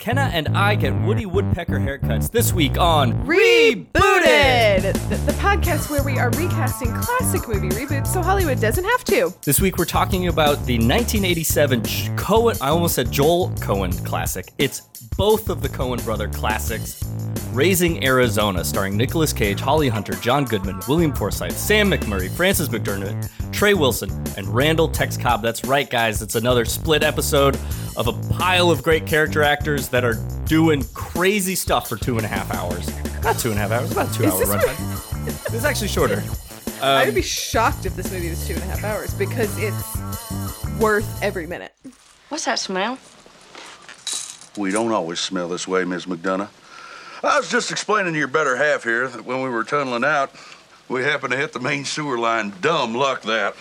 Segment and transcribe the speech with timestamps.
[0.00, 6.02] Kenna and I get Woody Woodpecker haircuts this week on Rebooted, the, the podcast where
[6.02, 9.34] we are recasting classic movie reboots so Hollywood doesn't have to.
[9.42, 11.82] This week we're talking about the 1987
[12.16, 14.50] Coen, I almost said Joel Coen classic.
[14.56, 14.80] It's
[15.18, 17.04] both of the Coen brother classics.
[17.52, 23.28] Raising Arizona, starring Nicolas Cage, Holly Hunter, John Goodman, William Forsythe, Sam McMurray, Frances McDormand,
[23.52, 25.42] Trey Wilson, and Randall Tex Cobb.
[25.42, 26.22] That's right, guys.
[26.22, 27.58] It's another split episode
[27.96, 30.14] of a pile of great character actors that are
[30.46, 32.88] doing crazy stuff for two and a half hours.
[33.22, 35.54] Not two and a half hours, about two Is hour this runtime.
[35.54, 36.22] It's actually shorter.
[36.82, 39.54] I Um, would be shocked if this movie was two and a half hours because
[39.58, 41.74] it's worth every minute.
[42.30, 42.98] What's that smell?
[44.56, 46.48] We don't always smell this way, Miss McDonough.
[47.22, 50.30] I was just explaining to your better half here that when we were tunneling out,
[50.88, 52.52] we happened to hit the main sewer line.
[52.62, 53.54] Dumb luck, that.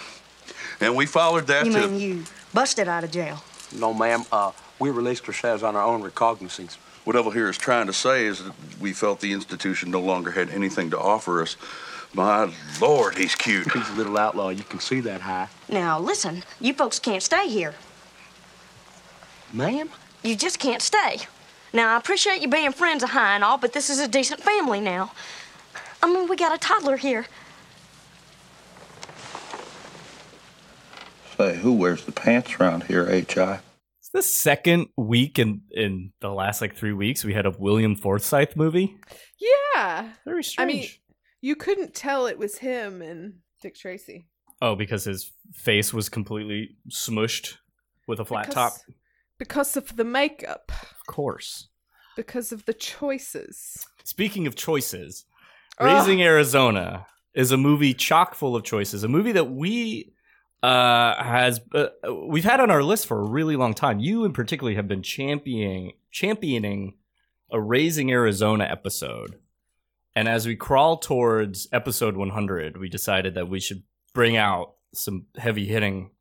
[0.79, 1.87] And we followed that You to.
[1.87, 3.43] mean you busted out of jail?
[3.75, 4.23] No, ma'am.
[4.31, 6.75] Uh, we released ourselves on our own recognizance.
[7.03, 10.31] What Evel here is trying to say is that we felt the institution no longer
[10.31, 11.57] had anything to offer us.
[12.13, 13.71] My lord, he's cute.
[13.71, 14.49] He's a little outlaw.
[14.49, 15.49] You can see that high.
[15.67, 17.75] Now, listen, you folks can't stay here.
[19.53, 19.89] Ma'am?
[20.23, 21.19] You just can't stay.
[21.71, 24.41] Now, I appreciate you being friends of Hi and all, but this is a decent
[24.41, 25.11] family now.
[26.01, 27.27] I mean, we got a toddler here.
[31.37, 33.59] Say, who wears the pants around here, H.I.?
[34.13, 37.95] It's the second week in in the last like three weeks we had a William
[37.95, 38.97] Forsythe movie.
[39.39, 40.09] Yeah.
[40.25, 40.69] Very strange.
[40.69, 40.87] I mean,
[41.41, 44.27] you couldn't tell it was him and Dick Tracy.
[44.61, 47.57] oh, because his face was completely smushed
[48.07, 48.73] with a flat top.
[48.73, 48.95] Because-
[49.37, 51.69] Because of the makeup, Of course.
[52.17, 53.85] because of the choices.
[54.03, 55.25] Speaking of choices,
[55.77, 55.85] Ugh.
[55.87, 59.03] Raising Arizona is a movie chock full of choices.
[59.05, 60.11] A movie that we
[60.63, 61.87] uh has uh,
[62.27, 63.99] we've had on our list for a really long time.
[63.99, 66.95] You in particular have been championing championing
[67.51, 69.35] a Raising Arizona episode.
[70.15, 73.83] And as we crawl towards episode 100, we decided that we should
[74.13, 76.11] bring out some heavy hitting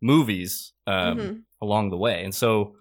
[0.00, 1.42] movies um, Mhm.
[1.60, 2.22] along the way.
[2.24, 2.76] And so,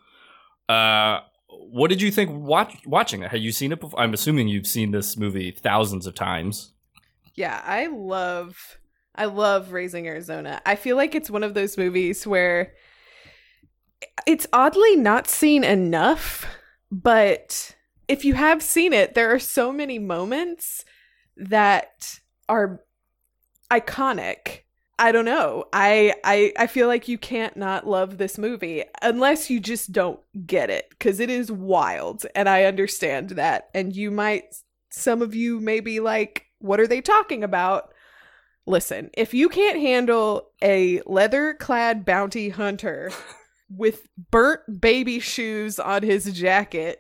[0.70, 1.20] uh,
[1.50, 3.32] what did you think watch, watching it?
[3.32, 4.00] Had you seen it before?
[4.00, 6.74] I'm assuming you've seen this movie thousands of times.
[7.34, 8.78] Yeah, I love
[9.18, 10.62] I love Raising Arizona.
[10.66, 12.74] I feel like it's one of those movies where
[14.26, 16.46] it's oddly not seen enough,
[16.92, 17.76] but
[18.08, 20.86] if you have seen it, there are so many moments
[21.36, 22.82] that are
[23.72, 24.62] iconic.
[25.00, 25.66] I don't know.
[25.74, 30.20] I I I feel like you can't not love this movie unless you just don't
[30.46, 34.56] get it cuz it is wild and I understand that and you might
[34.90, 37.94] some of you may be like what are they talking about?
[38.68, 43.12] Listen, if you can't handle a leather-clad bounty hunter
[43.70, 47.00] with burnt baby shoes on his jacket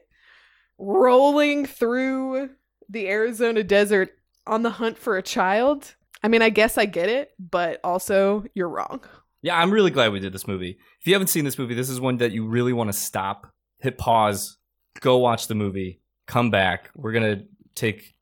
[0.78, 2.52] rolling through
[2.88, 4.12] the Arizona desert
[4.48, 8.46] on the hunt for a child, I mean, I guess I get it, but also
[8.54, 9.02] you're wrong.
[9.42, 10.78] Yeah, I'm really glad we did this movie.
[11.02, 13.52] If you haven't seen this movie, this is one that you really want to stop,
[13.80, 14.58] hit pause,
[15.02, 16.90] go watch the movie, come back.
[16.96, 17.44] We're gonna
[17.76, 18.16] take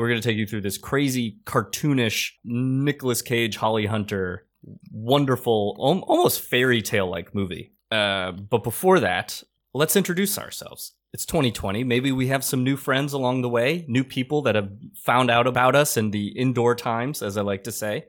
[0.00, 4.46] we're gonna take you through this crazy cartoonish Nicolas Cage, Holly Hunter,
[4.90, 7.74] wonderful, al- almost fairy tale like movie.
[7.90, 9.42] Uh, but before that,
[9.74, 10.92] let's introduce ourselves.
[11.12, 11.84] It's 2020.
[11.84, 15.46] Maybe we have some new friends along the way, new people that have found out
[15.46, 18.06] about us in the indoor times, as I like to say.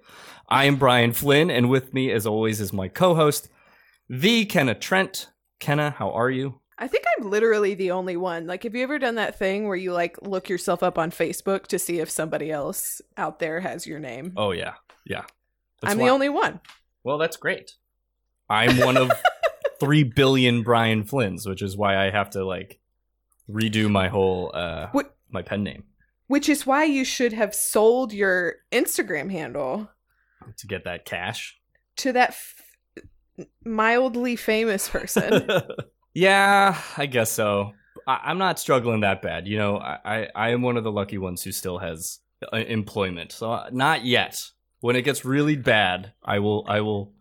[0.48, 3.50] I am Brian Flynn, and with me, as always, is my co host,
[4.08, 5.28] the Kenna Trent.
[5.60, 6.62] Kenna, how are you?
[6.82, 8.48] I think I'm literally the only one.
[8.48, 11.68] Like, have you ever done that thing where you like look yourself up on Facebook
[11.68, 14.34] to see if somebody else out there has your name?
[14.36, 14.74] Oh, yeah.
[15.06, 15.26] Yeah.
[15.82, 16.60] That's I'm why- the only one.
[17.04, 17.76] Well, that's great.
[18.50, 19.12] I'm one of
[19.80, 22.80] 3 billion Brian Flynns, which is why I have to, like,
[23.50, 25.84] redo my whole, uh, What- my pen name
[26.28, 29.90] Which is why you should have sold your Instagram handle
[30.58, 31.60] to get that cash.
[31.98, 32.62] to that f-
[33.64, 35.48] mildly famous person.
[36.14, 37.74] yeah, I guess so.
[38.08, 39.48] I, I'm not struggling that bad.
[39.48, 42.20] You know, I, I, I am one of the lucky ones who still has
[42.52, 43.32] uh, employment.
[43.32, 44.42] So uh, not yet.
[44.80, 47.14] When it gets really bad, I will I will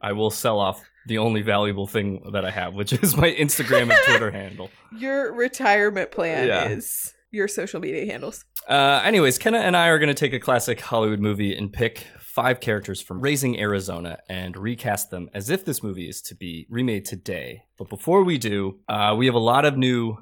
[0.00, 3.90] I will sell off the only valuable thing that I have, which is my Instagram
[3.90, 4.70] and Twitter handle.
[4.98, 6.68] your retirement plan Yeah.
[6.68, 8.44] is your social media handles.
[8.68, 12.06] Uh, anyways, Kenna and I are going to take a classic Hollywood movie and pick
[12.32, 16.66] five characters from Raising Arizona and recast them as if this movie is to be
[16.70, 17.64] remade today.
[17.76, 20.16] But before we do, uh, we have a lot of new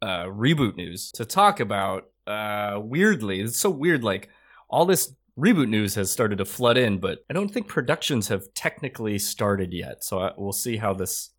[0.00, 2.04] uh, reboot news to talk about.
[2.24, 4.04] Uh, weirdly, it's so weird.
[4.04, 4.28] Like
[4.70, 8.54] all this reboot news has started to flood in, but I don't think productions have
[8.54, 10.04] technically started yet.
[10.04, 11.30] So I, we'll see how this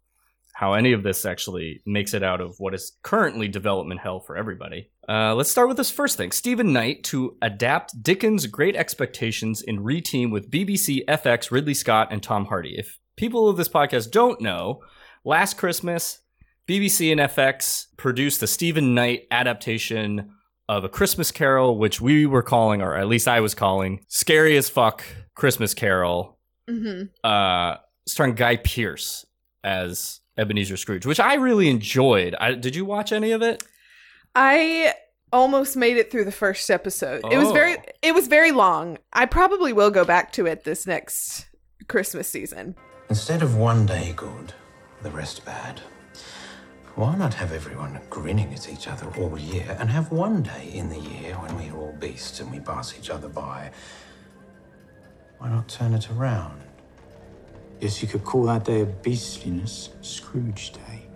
[0.51, 4.35] how any of this actually makes it out of what is currently development hell for
[4.35, 4.89] everybody.
[5.09, 6.31] Uh, let's start with this first thing.
[6.31, 12.21] Stephen Knight to adapt Dickens' Great Expectations in reteam with BBC, FX, Ridley Scott, and
[12.21, 12.75] Tom Hardy.
[12.77, 14.81] If people of this podcast don't know,
[15.23, 16.19] last Christmas,
[16.67, 20.31] BBC and FX produced the Stephen Knight adaptation
[20.67, 24.57] of A Christmas Carol, which we were calling, or at least I was calling, Scary
[24.57, 25.03] as Fuck
[25.35, 26.37] Christmas Carol,
[26.67, 27.75] hmm uh,
[28.05, 29.25] starring Guy Pearce
[29.63, 32.35] as Ebenezer Scrooge, which I really enjoyed.
[32.35, 33.63] I, did you watch any of it?
[34.39, 34.93] I
[35.33, 37.23] almost made it through the first episode.
[37.31, 37.53] It was Oh.
[37.53, 38.99] very it was very long.
[39.11, 41.47] I probably will go back to it this next
[41.87, 42.75] Christmas season.
[43.09, 44.53] Instead of one day good,
[45.01, 45.81] the rest bad,
[46.93, 50.89] why not have everyone grinning at each other all year and have one day in
[50.89, 53.71] the year when we're all beasts and we pass each other by?
[55.39, 56.61] Why not turn it around?
[57.79, 61.07] Yes, you could call that day of beastliness Scrooge Day,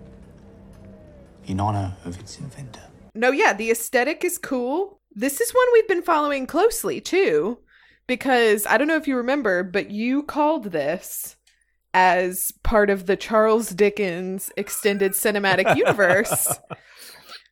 [1.46, 2.82] in honor of its inventor.
[3.14, 5.00] No, yeah, the aesthetic is cool.
[5.14, 7.58] This is one we've been following closely too,
[8.06, 11.36] because I don't know if you remember, but you called this
[11.94, 16.48] as part of the Charles Dickens extended cinematic universe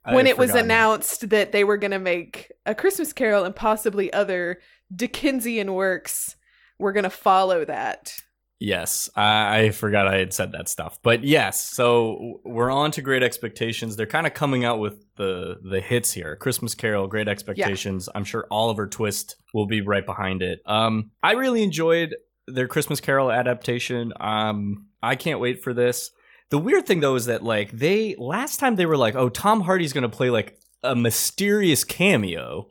[0.04, 4.12] when it was announced that they were going to make a Christmas Carol and possibly
[4.12, 4.60] other
[4.94, 6.36] Dickensian works
[6.78, 8.22] were going to follow that.
[8.62, 10.98] Yes, I, I forgot I had said that stuff.
[11.02, 13.96] But yes, so we're on to Great Expectations.
[13.96, 16.36] They're kind of coming out with the the hits here.
[16.36, 18.10] Christmas Carol, Great Expectations.
[18.14, 20.60] I'm sure Oliver Twist will be right behind it.
[20.66, 22.14] Um, I really enjoyed
[22.46, 24.12] their Christmas Carol adaptation.
[24.20, 26.10] Um, I can't wait for this.
[26.50, 29.62] The weird thing though is that like they last time they were like, oh, Tom
[29.62, 32.68] Hardy's gonna play like a mysterious cameo,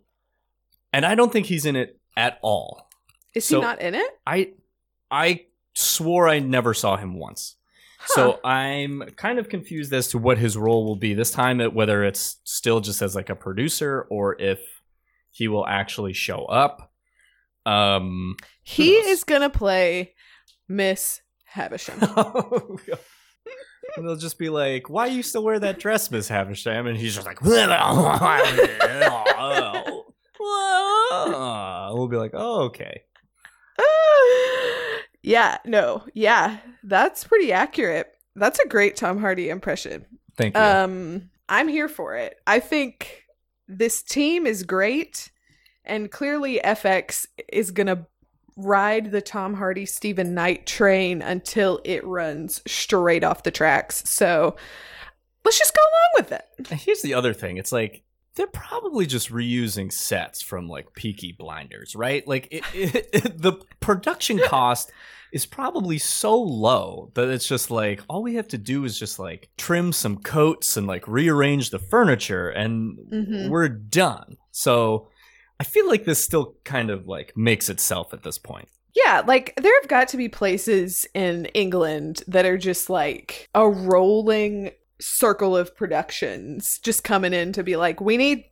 [0.93, 2.87] and I don't think he's in it at all.
[3.33, 4.11] Is So- he not in it?
[4.27, 4.51] I
[5.09, 5.45] I
[5.79, 7.55] swore I never saw him once.
[8.05, 12.03] So I'm kind of confused as to what his role will be this time, whether
[12.03, 14.59] it's still just as like a producer or if
[15.31, 16.91] he will actually show up.
[17.65, 20.13] Um He is to play
[20.67, 22.01] Miss Havisham.
[23.97, 27.15] and they'll just be like, "Why you still wear that dress, Miss Havisham?" And he's
[27.15, 27.41] just like,
[31.93, 33.03] "We'll be like, oh, okay."
[35.29, 38.07] yeah, no, yeah, that's pretty accurate.
[38.35, 40.05] That's a great Tom Hardy impression.
[40.35, 40.61] Thank you.
[40.61, 42.37] Um, I'm here for it.
[42.47, 43.23] I think
[43.67, 45.31] this team is great,
[45.85, 48.07] and clearly FX is gonna
[48.55, 54.03] ride the Tom Hardy Stephen Knight train until it runs straight off the tracks.
[54.09, 54.55] So
[55.45, 56.79] let's just go along with it.
[56.81, 57.57] Here's the other thing.
[57.57, 58.03] It's like
[58.35, 62.25] they're probably just reusing sets from like Peaky Blinders, right?
[62.27, 64.91] Like it, it, it- the production cost
[65.33, 69.19] is probably so low that it's just like all we have to do is just
[69.19, 73.49] like trim some coats and like rearrange the furniture and Mhm.
[73.49, 74.37] we're done.
[74.51, 75.07] So
[75.59, 78.69] I feel like this still kind of like makes itself at this point.
[78.95, 83.69] Yeah, like there have got to be places in England that are just like a
[83.69, 88.43] rolling circle of productions just coming in to be like, we need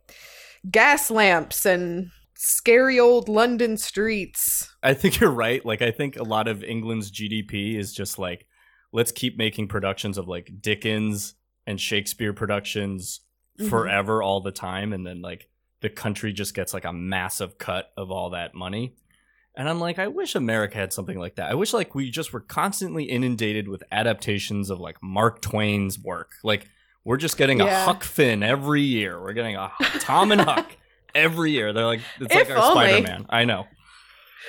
[0.70, 2.10] gas lamps and
[2.40, 4.72] scary old London streets.
[4.80, 5.64] I think you're right.
[5.64, 8.46] Like I think a lot of England's GDP is just like
[8.92, 11.34] let's keep making productions of like Dickens
[11.66, 13.20] and Shakespeare productions
[13.58, 13.68] Mhm.
[13.70, 15.48] forever all the time and then like
[15.80, 18.94] the country just gets like a massive cut of all that money.
[19.56, 21.50] And I'm like I wish America had something like that.
[21.50, 26.34] I wish like we just were constantly inundated with adaptations of like Mark Twain's work.
[26.44, 26.68] Like
[27.04, 27.82] we're just getting Yeah.
[27.82, 29.20] a Huck Finn every year.
[29.20, 30.76] We're getting a Tom and Huck
[31.14, 31.72] every year.
[31.72, 32.72] They're like it's If like our.
[32.72, 33.26] Spider-Man.
[33.28, 33.66] I know.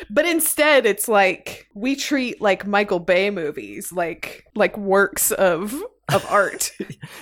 [0.10, 5.76] But instead it's like we treat like Michael Bay movies like like works of
[6.14, 6.72] of art.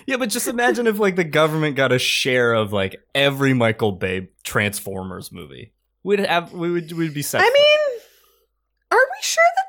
[0.05, 3.93] Yeah, but just imagine if like the government got a share of like every Michael
[3.93, 5.73] Bay Transformers movie.
[6.03, 7.41] We'd have we would we'd be set.
[7.41, 8.01] I mean,
[8.91, 9.67] are we sure that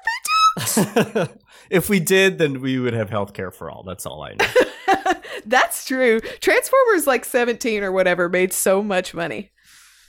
[0.76, 1.28] mean,
[1.70, 3.82] if we did, then we would have healthcare for all.
[3.82, 5.14] That's all I know.
[5.46, 6.20] That's true.
[6.20, 9.50] Transformers like 17 or whatever made so much money.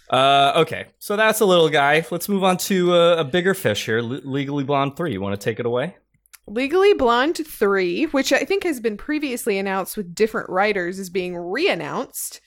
[0.09, 2.05] Uh, okay, so that's a little guy.
[2.09, 4.01] Let's move on to uh, a bigger fish here.
[4.01, 5.13] Le- Legally Blonde three.
[5.13, 5.95] You want to take it away?
[6.49, 11.37] Legally Blonde 3, which I think has been previously announced with different writers, is being
[11.37, 12.41] re-announced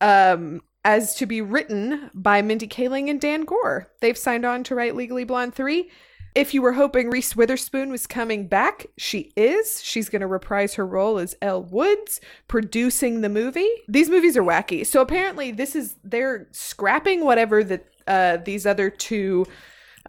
[0.00, 3.90] um, as to be written by Mindy Kaling and Dan Goor.
[4.00, 5.90] They've signed on to write Legally Blonde 3.
[6.34, 9.80] If you were hoping Reese Witherspoon was coming back, she is.
[9.84, 13.70] She's going to reprise her role as Elle Woods, producing the movie.
[13.86, 14.84] These movies are wacky.
[14.84, 19.46] So apparently, this is they're scrapping whatever that uh, these other two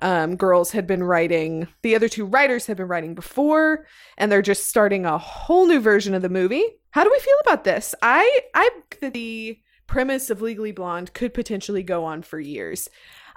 [0.01, 1.67] um, girls had been writing.
[1.83, 3.85] The other two writers had been writing before,
[4.17, 6.65] and they're just starting a whole new version of the movie.
[6.89, 7.93] How do we feel about this?
[8.01, 12.89] I I the premise of Legally Blonde could potentially go on for years.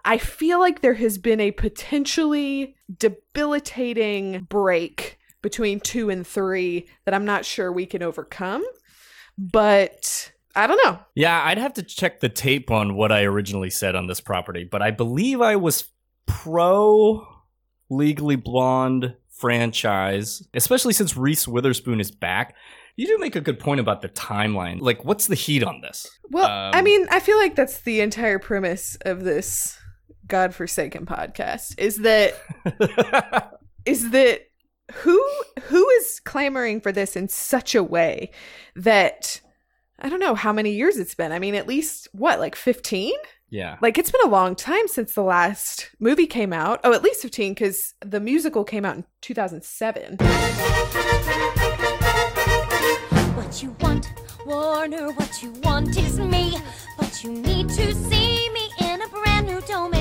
[0.04, 7.14] I feel like there has been a potentially debilitating break between two and three that
[7.14, 8.64] I'm not sure we can overcome.
[9.36, 10.98] But I don't know.
[11.14, 14.64] Yeah, I'd have to check the tape on what I originally said on this property,
[14.64, 15.84] but I believe I was
[16.26, 17.26] pro
[17.90, 22.56] Legally Blonde franchise, especially since Reese Witherspoon is back.
[22.96, 24.80] You do make a good point about the timeline.
[24.80, 26.08] Like, what's the heat on this?
[26.30, 29.78] Well, I Um, mean, I feel like that's the entire premise of this
[30.28, 32.34] godforsaken podcast is that
[33.84, 34.42] is that
[34.92, 35.22] who
[35.64, 38.30] who is clamoring for this in such a way
[38.76, 39.40] that
[39.98, 41.32] I don't know how many years it's been.
[41.32, 43.12] I mean, at least what, like 15?
[43.50, 43.76] yeah.
[43.82, 46.80] Like it's been a long time since the last movie came out.
[46.84, 50.18] Oh, at least 15 cuz the musical came out in 2007.
[53.34, 54.06] What you want,
[54.46, 56.58] Warner, what you want is me.
[56.98, 59.97] But you need to see me in a brand new domain.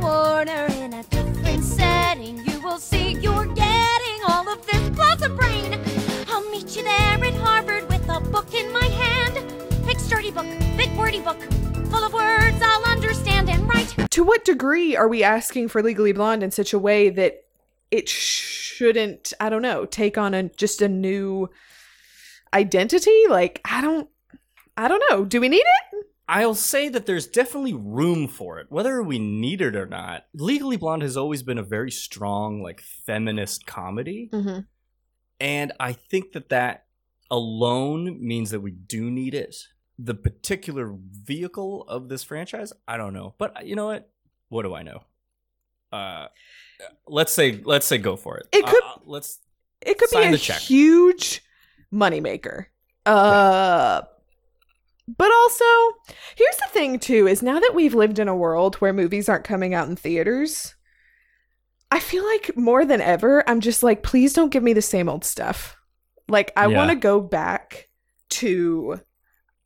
[0.00, 2.44] Warner, in a different setting.
[2.44, 5.80] You will see you're getting all of this plus a brain.
[6.28, 9.52] I'll meet you there Harvard with a book in my hand.
[9.86, 11.40] Big sturdy book, big wordy book,
[11.90, 13.94] full of words I'll understand and write.
[14.10, 17.44] to what degree are we asking for legally blonde in such a way that
[17.90, 21.48] it shouldn't i don't know take on a just a new
[22.52, 24.08] identity like i don't
[24.76, 25.93] i don't know do we need it
[26.26, 30.24] I'll say that there's definitely room for it, whether we need it or not.
[30.32, 34.30] Legally Blonde has always been a very strong, like, feminist comedy.
[34.32, 34.60] mm-hmm.
[35.40, 36.86] And I think that that
[37.30, 39.54] alone means that we do need it.
[39.98, 43.34] The particular vehicle of this franchise, I don't know.
[43.36, 44.08] But uh, you know what?
[44.48, 45.02] What do I know?
[45.92, 46.28] Uh,
[47.06, 48.46] let's say let's say go for it.
[48.52, 49.40] It could- Uh, let's
[49.80, 51.42] it could be a huge
[51.92, 52.66] moneymaker
[53.06, 54.02] uh
[55.06, 55.64] but also
[56.36, 59.44] here's the thing too is now that we've lived in a world where movies aren't
[59.44, 60.74] coming out in theaters
[61.90, 65.08] i feel like more than ever i'm just like please don't give me the same
[65.08, 65.76] old stuff
[66.28, 66.76] like i Yeah.
[66.78, 67.88] want to go back
[68.30, 69.00] to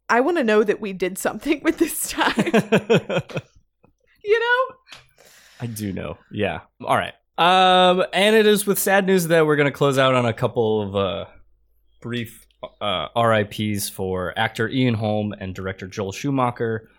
[0.09, 2.35] i want to know that we did something with this time
[4.25, 4.75] you know
[5.61, 6.19] I do know.
[6.31, 6.61] Yeah.
[6.85, 7.15] All right.
[7.37, 10.33] Um, and it is with sad news that we're going to close out on a
[10.33, 11.25] couple of uh,
[12.01, 12.47] brief
[12.81, 16.91] uh, RIPS for actor Ian Holm and director Joel Schumacher.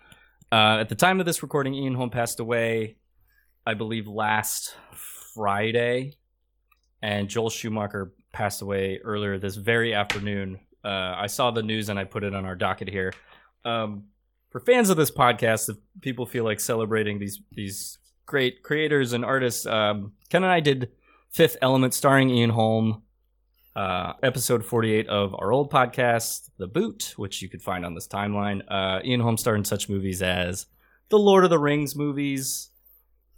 [0.52, 2.96] Uh, at the time of this recording, Ian Holm passed away,
[3.66, 4.74] I believe, last
[5.34, 6.16] Friday,
[7.02, 10.60] and Joel Schumacher passed away earlier this very afternoon.
[10.84, 13.12] Uh, I saw the news and I put it on our docket here.
[13.64, 14.04] Um,
[14.50, 19.24] for fans of this podcast, if people feel like celebrating these these great creators and
[19.24, 20.90] artists, um, Ken and I did
[21.30, 23.02] Fifth Element, starring Ian Holm,
[23.76, 27.94] uh, episode forty eight of our old podcast, The Boot, which you could find on
[27.94, 28.62] this timeline.
[28.68, 30.66] Uh, Ian Holm starred in such movies as
[31.08, 32.70] the Lord of the Rings movies,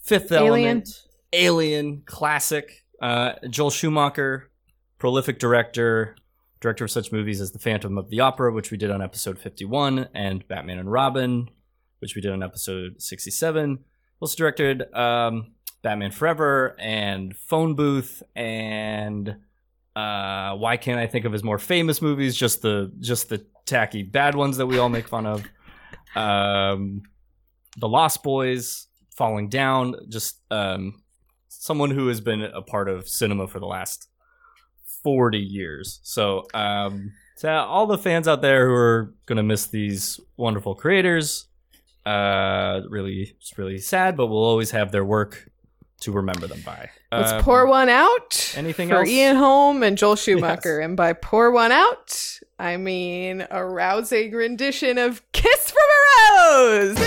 [0.00, 0.68] Fifth Alien.
[0.68, 2.84] Element, Alien, classic.
[3.00, 4.50] Uh, Joel Schumacher,
[4.98, 6.16] prolific director,
[6.60, 9.38] director of such movies as The Phantom of the Opera, which we did on episode
[9.38, 11.50] 51, and Batman and Robin,
[11.98, 13.80] which we did on episode 67.
[14.20, 19.36] Also directed um, Batman Forever and Phone Booth and
[19.94, 22.36] uh, why can't I think of his more famous movies?
[22.36, 25.44] Just the just the tacky bad ones that we all make fun of.
[26.14, 27.02] Um,
[27.76, 31.02] the Lost Boys, Falling Down, just um,
[31.48, 34.08] someone who has been a part of cinema for the last
[35.02, 36.00] 40 years.
[36.02, 41.46] So, um, to all the fans out there who are to miss these wonderful creators,
[42.04, 45.51] uh, really, it's really sad, but we'll always have their work
[46.02, 46.90] to remember them by.
[47.10, 48.98] Let's Um, pour one out anything else?
[48.98, 49.08] for else?
[49.10, 50.78] Ian Holm and Joel Schumacher.
[50.80, 56.98] And by pour one out, I mean a rousing rendition of Kiss from a Rose.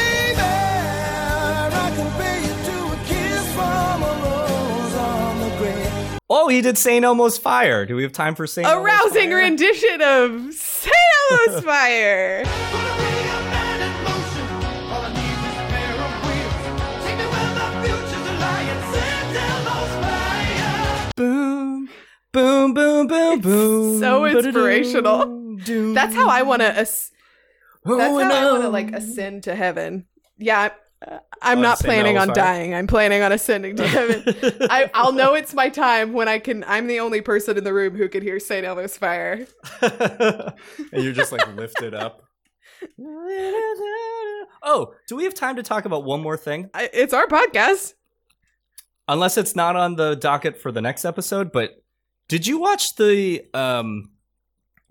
[6.28, 7.06] Oh, he did St.
[7.06, 7.86] Elmo's Fire.
[7.86, 8.66] Do we have time for St.
[8.68, 9.38] A Elmo's rousing Fire?
[9.38, 10.96] rendition of St.
[11.32, 12.44] Elmo's Fire.
[21.16, 21.90] Boom,
[22.34, 24.00] boom, boom, boom, boom.
[24.00, 25.56] so inspirational.
[25.94, 26.68] That's how I want to.
[26.78, 27.12] As-
[27.88, 30.08] Oh, that's how I want to like ascend to heaven.
[30.40, 30.70] Yeah,
[31.40, 32.46] I'm, Oh, not planning on Elmo's Fire?
[32.46, 32.74] dying.
[32.74, 34.24] I'm planning on ascending to heaven.
[34.72, 36.64] I, I'll know it's my time when I can.
[36.68, 38.66] I'm the only person in the room who could hear St.
[38.66, 39.46] Elmo's Fire.
[39.84, 40.54] and
[41.04, 42.24] you're just like lifted up.
[44.68, 46.72] Oh, do we have time to talk about one more thing?
[46.74, 47.94] I, it's our podcast.
[49.08, 51.84] Unless it's not on the docket for the next episode, but
[52.28, 54.12] did you watch the um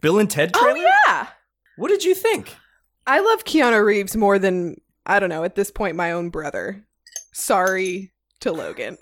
[0.00, 0.78] Bill and Ted trailer?
[0.78, 1.28] Oh yeah.
[1.76, 2.54] What did you think?
[3.06, 6.86] I love Keanu Reeves more than I don't know at this point my own brother.
[7.32, 8.96] Sorry to Logan.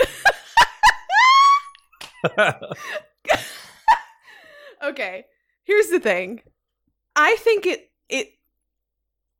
[4.83, 5.25] okay,
[5.65, 6.43] here's the thing.
[7.15, 8.29] I think it it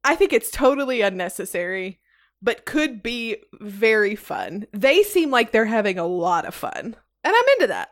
[0.05, 2.01] I think it's totally unnecessary,
[2.43, 4.67] but could be very fun.
[4.73, 6.97] They seem like they're having a lot of fun.
[7.25, 7.91] And I'm into that.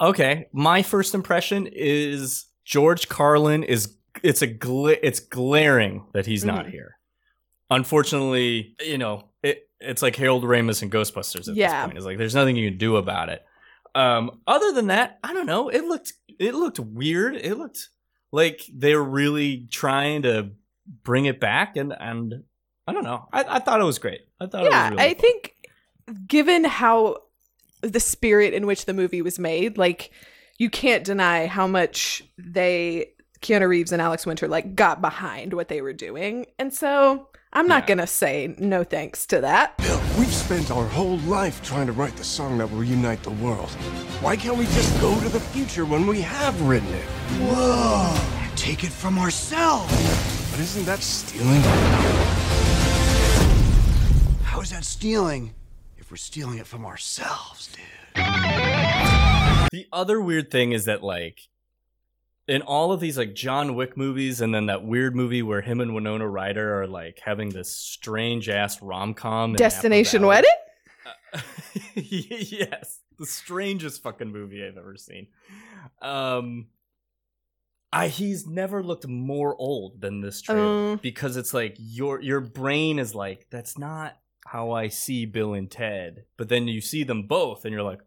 [0.00, 6.44] okay, my first impression is George Carlin is it's a gla- it's glaring that he's
[6.44, 6.70] not Mhm.
[6.70, 6.98] here.
[7.70, 11.68] Unfortunately, you know, it it's like Harold Ramis and Ghostbusters at Yeah.
[11.80, 11.96] this point.
[11.96, 13.42] It's like there's nothing you can do about it.
[13.94, 15.68] Um, other than that, I don't know.
[15.68, 17.34] It looked it looked weird.
[17.36, 17.88] It looked
[18.30, 20.50] like they're really trying to
[21.02, 22.44] bring it back, and and
[22.86, 23.28] I don't know.
[23.32, 24.22] I, I thought it was great.
[24.40, 25.20] I thought yeah, it was really I fun.
[25.20, 25.54] think
[26.26, 27.18] given how
[27.80, 30.10] the spirit in which the movie was made, like
[30.58, 35.68] you can't deny how much they Keanu Reeves and Alex Winter like got behind what
[35.68, 36.46] they were doing.
[36.58, 37.86] And so I'm not Yeah.
[37.96, 39.74] gonna say no thanks to that.
[40.18, 43.70] We've spent our whole life trying to write the song that will unite the world.
[44.20, 47.04] Why can't we just go to the future when we have written it?
[47.40, 48.16] Whoa!
[48.56, 49.92] Take it from ourselves.
[50.50, 51.62] But isn't that stealing?
[54.62, 55.54] How is that stealing
[55.98, 57.84] if we're stealing it from ourselves, dude?
[59.72, 61.48] The other weird thing is that like
[62.46, 65.80] in all of these like John Wick movies and then that weird movie where him
[65.80, 69.54] and Winona Ryder are like having this strange ass rom com.
[69.54, 70.48] Destination Wedding?
[71.96, 75.26] yes, the strangest fucking movie I've ever seen.
[76.00, 76.68] Um,
[77.92, 81.00] I he's never looked more old than this trailer Um.
[81.02, 85.70] because it's like your your brain is like that's not how I see Bill and
[85.70, 88.00] Ted, but then you see them both and you're like,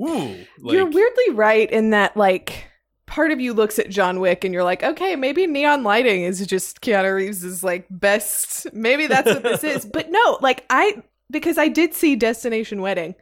[0.00, 2.66] ooh, like, you're weirdly right in that like
[3.06, 6.46] part of you looks at John Wick and you're like, okay, maybe neon lighting is
[6.46, 8.72] just Keanu Reeves' like best.
[8.72, 9.84] Maybe that's what this is.
[9.92, 13.14] But no, like I because I did see Destination Wedding.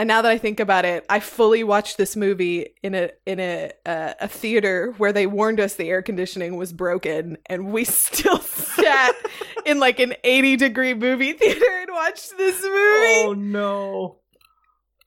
[0.00, 3.40] And now that I think about it, I fully watched this movie in a in
[3.40, 7.84] a uh, a theater where they warned us the air conditioning was broken, and we
[7.84, 9.16] still sat
[9.66, 13.24] in like an eighty degree movie theater and watched this movie.
[13.24, 14.18] Oh no.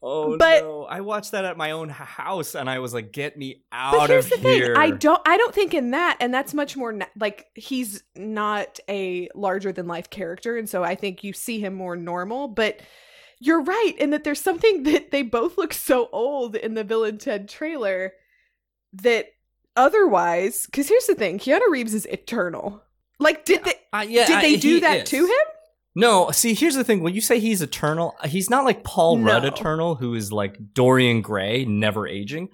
[0.04, 0.84] Oh But- no!
[0.86, 4.10] I watched that at my own house, and I was like, "Get me But out
[4.10, 6.75] here's of the here!" thing: I don't, I don't think in that, and that's much
[6.75, 11.34] more na- like he's not a larger than life character, and so I think you
[11.34, 12.47] see him more normal.
[12.47, 12.82] But
[13.43, 17.04] you're right in that there's something that they both look so old in the Bill
[17.04, 18.13] and Ted trailer
[18.93, 19.27] that
[19.75, 22.82] otherwise, because here's the thing: Keanu Reeves is eternal.
[23.19, 23.73] Like, did they?
[23.91, 25.10] Uh, yeah, did I- they do he that is.
[25.10, 25.45] to him?
[25.93, 27.04] No, see, here's the thing.
[27.04, 31.21] When you say he's eternal, he's not like Paul Rudd eternal, who is like Dorian
[31.21, 32.47] Gray, never aging.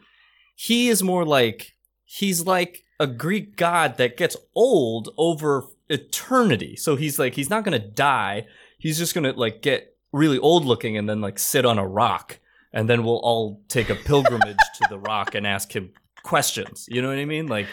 [0.56, 1.74] He is more like
[2.04, 6.76] he's like a Greek god that gets old over eternity.
[6.76, 8.48] So he's like he's not gonna die.
[8.80, 12.40] He's just gonna like get really old looking and then like sit on a rock,
[12.74, 15.92] and then we'll all take a pilgrimage to the rock and ask him
[16.24, 16.86] questions.
[16.90, 17.48] You know what I mean?
[17.48, 17.68] Like,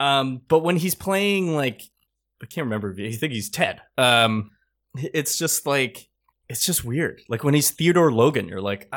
[0.00, 1.82] um, but when he's playing like
[2.42, 2.90] I can't remember.
[2.90, 3.80] if I think he's Ted.
[3.96, 4.50] Um,
[4.96, 6.08] it's just like
[6.48, 7.22] it's just weird.
[7.28, 8.96] Like when he's Theodore Logan, you're like, uh,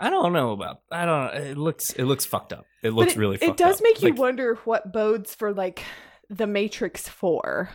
[0.00, 0.80] I don't know about.
[0.90, 1.34] I don't.
[1.34, 2.64] It looks it looks fucked up.
[2.82, 3.38] It looks it, really.
[3.40, 3.82] It does up.
[3.82, 5.82] make you wonder what bodes for like
[6.30, 7.70] the Matrix Four.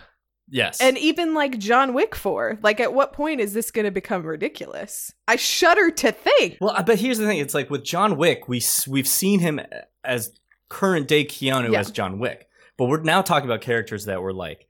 [0.54, 0.82] Yes.
[0.82, 4.24] And even like John Wick 4, like at what point is this going to become
[4.24, 5.14] ridiculous?
[5.28, 6.58] I shudder to think.
[6.60, 7.40] well, but here's the thing.
[7.40, 9.62] It's like with John Wick, we we've seen him
[10.04, 10.38] as
[10.70, 11.80] current day Keanu Yeah.
[11.80, 14.68] as John Wick, but we're now talking about characters that were like.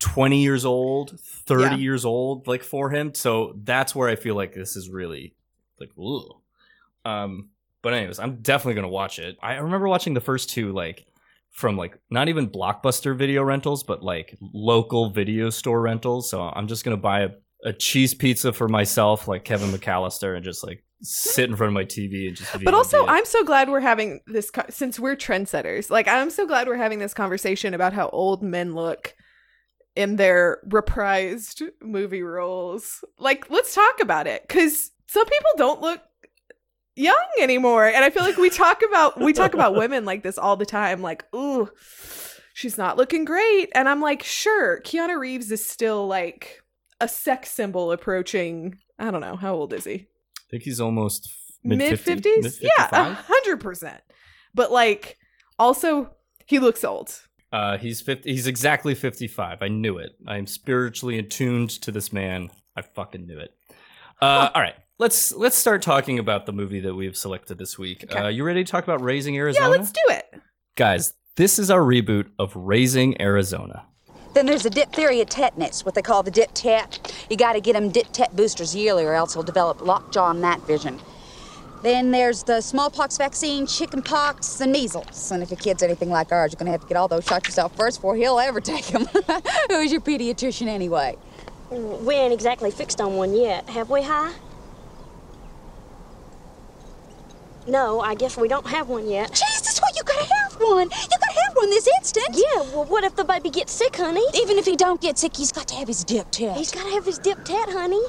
[0.00, 1.74] 20 years old, 30 Yeah.
[1.74, 3.14] years old, like for him.
[3.14, 5.34] So that's where I feel like this is really
[5.80, 6.36] like, ooh.
[7.04, 7.48] Um,
[7.82, 9.36] but anyways, I'm definitely gonna watch it.
[9.42, 11.04] I remember watching the first two like
[11.58, 16.30] from like not even blockbuster video rentals, but like local video store rentals.
[16.30, 17.30] So I'm just gonna buy a,
[17.64, 21.74] a cheese pizza for myself, like Kevin McAllister, and just like sit in front of
[21.74, 22.56] my TV and just.
[22.56, 23.04] Be But also.
[23.06, 25.90] I'm so glad we're having this co- since we're trendsetters.
[25.90, 29.14] Like, I'm so glad we're having this conversation about how old men look
[29.96, 33.02] in their reprised movie roles.
[33.18, 36.02] Like, let's talk about it because some people don't look
[36.98, 40.38] young anymore, and I feel like we talk about we talk about women like this
[40.38, 41.02] all the time.
[41.02, 41.70] Like, ooh,
[42.54, 46.60] she's not looking great, and I'm like, sure, Keanu Reeves is still like
[47.00, 48.78] a sex symbol approaching.
[48.98, 49.94] I don't know how old is he?
[49.94, 51.30] I think he's almost
[51.62, 52.60] mid fifties.
[52.60, 54.00] Yeah, a hundred percent.
[54.54, 55.16] But like,
[55.58, 56.14] also,
[56.46, 57.20] he looks old.
[57.50, 59.62] Uh, he's 50, he's exactly 55.
[59.62, 60.12] I knew it.
[60.26, 62.50] I am spiritually attuned to this man.
[62.76, 63.54] I fucking knew it.
[64.20, 64.74] Uh, all right.
[65.00, 68.02] Let's let's start talking about the movie that we've selected this week.
[68.02, 68.18] Okay.
[68.18, 69.66] Uh, you ready to talk about Raising Arizona?
[69.66, 70.40] Yeah, let's do it.
[70.74, 73.86] Guys, this is our reboot of Raising Arizona.
[74.34, 77.14] Then there's the diphtheria tetanus, what they call the dip tet.
[77.30, 80.62] You gotta get them dip tet boosters yearly or else he'll develop lockjaw and night
[80.62, 80.98] vision.
[81.84, 85.30] Then there's the smallpox vaccine, chickenpox, and measles.
[85.30, 87.46] And if your kid's anything like ours, you're gonna have to get all those shots
[87.46, 89.06] yourself first before he'll ever take them.
[89.68, 91.14] Who's your pediatrician anyway?
[91.70, 94.32] We ain't exactly fixed on one yet, have we, Hi?
[97.68, 99.30] No, I guess we don't have one yet.
[99.30, 100.84] Jesus, well, you gotta have one.
[100.84, 102.28] You gotta have one this instant.
[102.30, 104.24] Yeah, well, what if the baby gets sick, honey?
[104.34, 106.56] Even if he don't get sick, he's got to have his dip tet.
[106.56, 108.00] He's gotta have his dip tat, honey.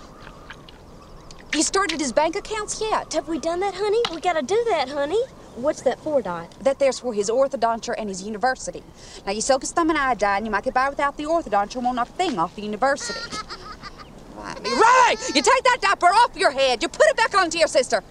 [1.54, 3.12] He started his bank accounts yet?
[3.14, 4.02] Have we done that, honey?
[4.14, 5.22] We gotta do that, honey.
[5.56, 6.50] What's that for, Dot?
[6.62, 8.82] That there's for his orthodonture and his university.
[9.26, 11.86] Now, you soak his thumb in iodine, you might get by without the orthodonture and
[11.86, 13.20] won't knock a thing off the university.
[14.38, 15.18] Riley, Riley!
[15.36, 16.82] You take that diaper off your head.
[16.82, 18.04] You put it back onto your sister.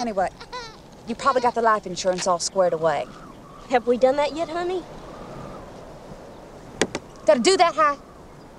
[0.00, 0.28] Anyway,
[1.06, 3.06] you probably got the life insurance all squared away.
[3.70, 4.82] Have we done that yet, honey?
[7.26, 7.96] Gotta do that, Hi.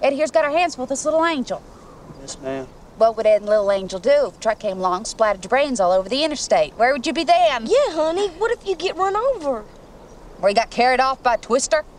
[0.01, 1.61] Eddie here's got our hands full with this little angel.
[2.21, 2.67] Yes, ma'am.
[2.97, 5.79] What would Ed and little angel do if a truck came along, splattered your brains
[5.79, 6.73] all over the interstate?
[6.77, 7.65] Where would you be then?
[7.65, 8.27] Yeah, honey.
[8.29, 9.65] What if you get run over?
[10.41, 11.85] Or you got carried off by a twister?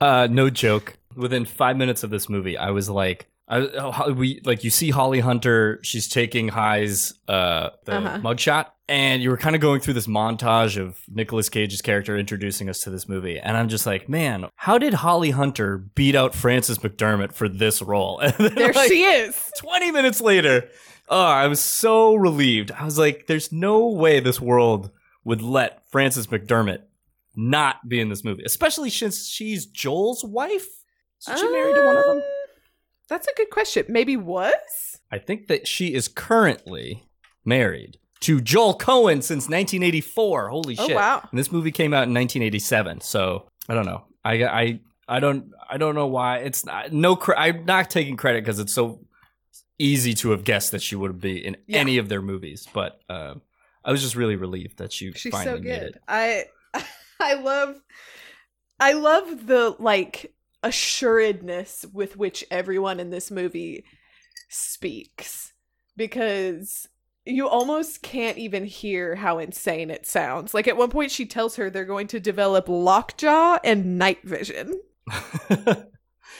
[0.00, 0.96] Uh, no joke.
[1.16, 4.90] Within five minutes of this movie, I was like, I, oh, we like you see
[4.90, 5.80] Holly Hunter.
[5.82, 8.18] She's taking Hi's uh, the Uh-huh.
[8.18, 12.68] mugshot, and you were kind of going through this montage of Nicolas Cage's character introducing
[12.68, 16.34] us to this movie, and I'm just like, man, how did Holly Hunter beat out
[16.34, 18.18] Frances McDormand for this role?
[18.22, 19.50] And then, There like, she is.
[19.56, 20.68] 20 minutes later,
[21.08, 22.70] oh, I was so relieved.
[22.72, 24.90] I was like, there's no way this world
[25.24, 26.82] would let Frances McDormand
[27.34, 30.66] not be in this movie, especially since she's Joel's wife.
[31.26, 32.22] Is she married to one of them?
[33.08, 33.86] That's a good question.
[33.88, 34.98] Maybe was?
[35.10, 37.04] I think that she is currently
[37.44, 40.48] married to Joel Coen since 1984.
[40.48, 40.96] Holy Oh, shit!
[40.96, 41.26] wow.
[41.30, 43.00] And this movie came out in 1987.
[43.00, 44.04] So I don't know.
[44.24, 47.16] I I I don't I don't know why it's not no.
[47.16, 49.00] Cre- I'm not taking credit because it's so
[49.78, 51.78] easy to have guessed that she would be in Yeah.
[51.78, 52.66] any of their movies.
[52.74, 53.34] But uh,
[53.84, 55.94] I was just really relieved that she She's finally so made it.
[56.06, 56.44] I
[57.20, 57.76] I love
[58.80, 63.84] I love the like assuredness with which everyone in this movie
[64.48, 65.52] speaks
[65.96, 66.88] because
[67.24, 70.54] you almost can't even hear how insane it sounds.
[70.54, 74.80] Like at one point she tells her they're going to develop lockjaw and night vision.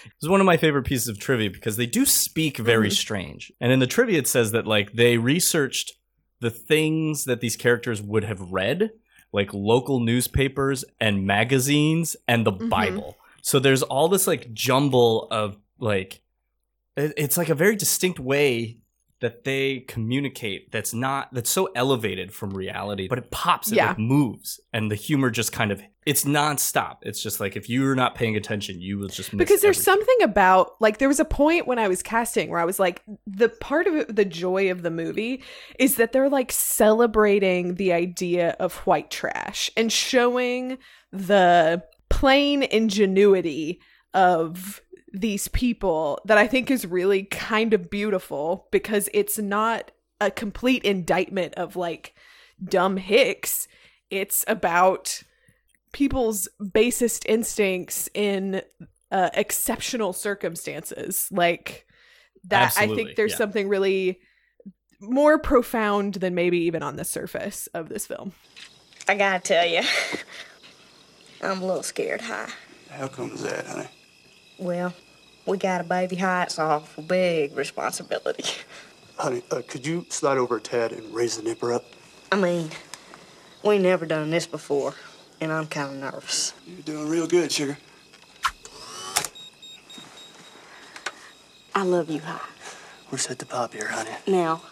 [0.04, 2.92] It was one of my favorite pieces of trivia because they do speak very Mhm.
[2.96, 3.52] strange.
[3.60, 5.94] And in the trivia, it says that like they researched
[6.40, 8.90] the things that these characters would have read,
[9.32, 12.68] like local newspapers and magazines and the Mhm.
[12.68, 13.16] Bible.
[13.48, 16.20] So there's all this like jumble of like,
[16.96, 18.76] it's like a very distinct way
[19.20, 23.88] that they communicate that's not that's so elevated from reality but it pops it Yeah.
[23.88, 27.96] like moves and the humor just kind of it's nonstop it's just like if you're
[27.96, 30.06] not paying attention you will just miss because there's everything.
[30.06, 33.02] something about like there was a point when I was casting where I was like
[33.26, 35.42] the part of it, the joy of the movie
[35.80, 40.78] is that they're like celebrating the idea of white trash and showing
[41.10, 43.80] the plain ingenuity
[44.14, 44.80] of
[45.12, 49.90] these people that I think is really kind of beautiful because it's not
[50.20, 52.14] a complete indictment of like
[52.62, 53.68] dumb hicks.
[54.10, 55.22] It's about
[55.92, 58.62] people's basest instincts in
[59.10, 61.28] uh, exceptional circumstances.
[61.30, 61.86] Like
[62.44, 63.36] that i think there's yeah.
[63.36, 64.20] something really
[65.00, 68.32] more profound than maybe even on the surface of this film.
[69.08, 69.82] I gotta tell you,
[71.40, 72.48] I'm a little scared, Hi.
[72.90, 73.88] How comes that, honey?
[74.58, 74.92] Well,
[75.46, 76.44] we got a baby Hi.
[76.44, 78.44] It's awful big responsibility.
[79.16, 81.84] Honey, uh, could you slide over a tad and raise the nipper up?
[82.32, 82.70] I mean,
[83.64, 84.94] we never done this before,
[85.40, 86.54] and I'm kind of nervous.
[86.66, 87.78] You're doing real good, sugar.
[91.74, 92.40] I love you, Hi.
[93.10, 94.10] We're set to pop here, honey.
[94.26, 94.62] Now,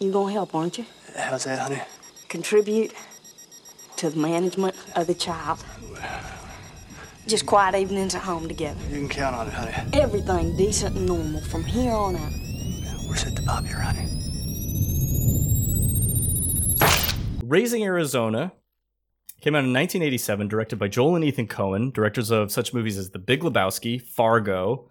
[0.00, 0.86] you gonna help, aren't you?
[1.16, 1.80] How's that, honey?
[2.28, 2.92] Contribute
[3.96, 5.64] to the management of the child.
[7.26, 8.80] Just quiet evenings at home together.
[8.88, 9.72] You can count on it, honey.
[9.92, 12.32] Everything decent and normal from here on out.
[13.08, 14.08] We're set to pop here, honey.
[17.44, 18.52] Raising Arizona
[19.40, 23.10] came out in 1987, directed by Joel and Ethan Coen, directors of such movies as
[23.10, 24.88] The Big Lebowski, Fargo,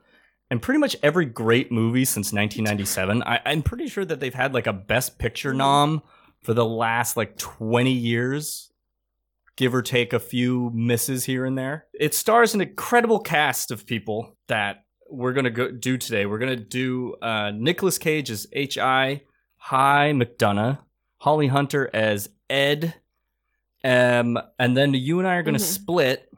[0.49, 3.23] and pretty much every great movie since 1997.
[3.23, 6.01] I, I'm pretty sure that they've had like a Best Picture nom
[6.41, 8.68] for the last like 20 years.
[9.59, 11.85] Give or take a few misses here and there.
[11.93, 16.25] It stars an incredible cast of people that we're gonna go do today.
[16.25, 19.21] We're gonna do uh, Nicolas Cage as H.I.
[19.57, 20.77] Hi McDonough,
[21.17, 22.93] Holly Hunter as Ed,
[23.83, 25.73] um, and then you and I are gonna Mhm.
[25.73, 26.31] split.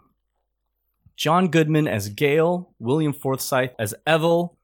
[1.16, 4.56] John Goodman as Gale, William Forsythe as Evel,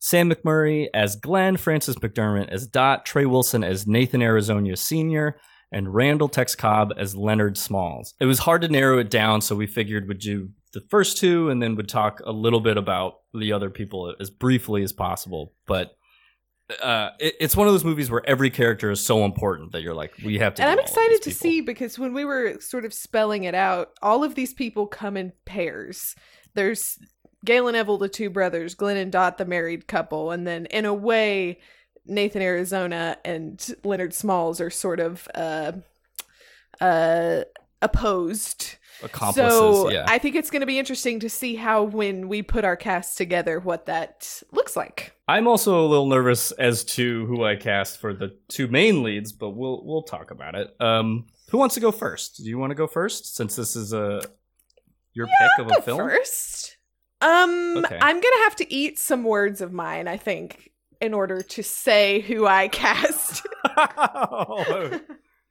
[0.00, 5.36] Sam McMurray as Glenn, Frances McDormand as Dot, Trey Wilson as Nathan Arizona Sr.,
[5.72, 8.14] and Randall Tex Cobb as Leonard Smalls.
[8.20, 11.50] It was hard to narrow it down, so we figured we'd do the first two
[11.50, 15.52] and then would talk a little bit about the other people as briefly as possible.
[15.66, 15.96] But
[16.82, 19.94] uh, it, it's one of those movies where every character is so important that you're
[19.94, 20.62] like, we have to.
[20.62, 24.22] and I'm excited to see because when we were sort of spelling it out, all
[24.22, 26.14] of these people come in pairs.
[26.54, 26.98] There's
[27.44, 30.84] Gale and Evel, the two brothers, Glenn and Dot, the married couple, and then in
[30.84, 31.58] a way,
[32.10, 35.72] Nathan Arizona and Leonard Smalls are sort of uh,
[36.80, 37.44] uh,
[37.80, 38.76] opposed.
[39.02, 40.04] Accomplices, so yeah.
[40.06, 43.16] I think it's going to be interesting to see how when we put our cast
[43.16, 45.14] together, what that looks like.
[45.26, 49.32] I'm also a little nervous as to who I cast for the two main leads,
[49.32, 50.76] but we'll we'll talk about it.
[50.80, 52.38] Um, who wants to go first?
[52.38, 54.20] Do you want to go first since this is a
[55.14, 55.96] your pick of a film?
[55.96, 56.76] First,
[57.22, 57.98] um, Okay.
[58.02, 60.08] I'm gonna have to eat some words of mine.
[60.08, 63.46] I think in order to say who I cast.
[63.76, 65.00] oh,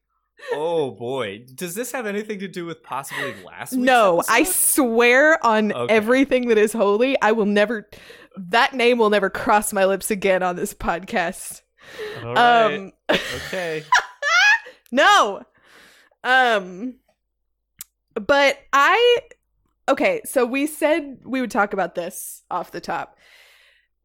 [0.54, 3.74] oh boy, does this have anything to do with possibly last?
[3.74, 5.94] No, I swear on Okay.
[5.94, 7.90] everything that is holy, I will never.
[8.38, 11.62] That name will never cross my lips again on this podcast.
[12.24, 12.76] All right.
[12.76, 13.84] Um, okay.
[14.92, 15.42] no.
[16.24, 16.96] Um
[18.14, 19.20] but I
[19.88, 23.18] okay, so we said we would talk about this off the top.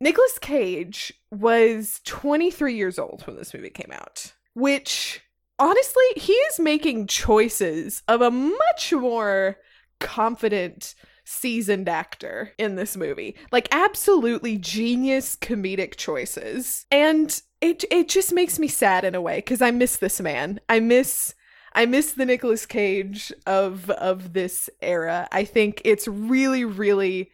[0.00, 5.20] Nicolas Cage was 23 years old when this movie came out, which
[5.58, 9.56] honestly, he is making choices of a much more
[10.00, 10.94] confident
[11.24, 13.36] seasoned actor in this movie.
[13.50, 16.86] Like absolutely genius comedic choices.
[16.90, 20.60] And it it just makes me sad in a way cuz I miss this man.
[20.68, 21.34] I miss
[21.72, 25.26] I miss the Nicolas Cage of of this era.
[25.32, 27.30] I think it's really really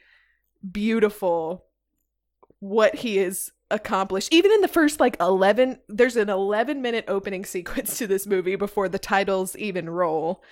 [0.71, 1.67] beautiful
[2.61, 4.33] what he has accomplished.
[4.33, 8.57] Even in the first like 11 there's an 11 minute opening sequence to this movie
[8.57, 10.43] before the titles even roll.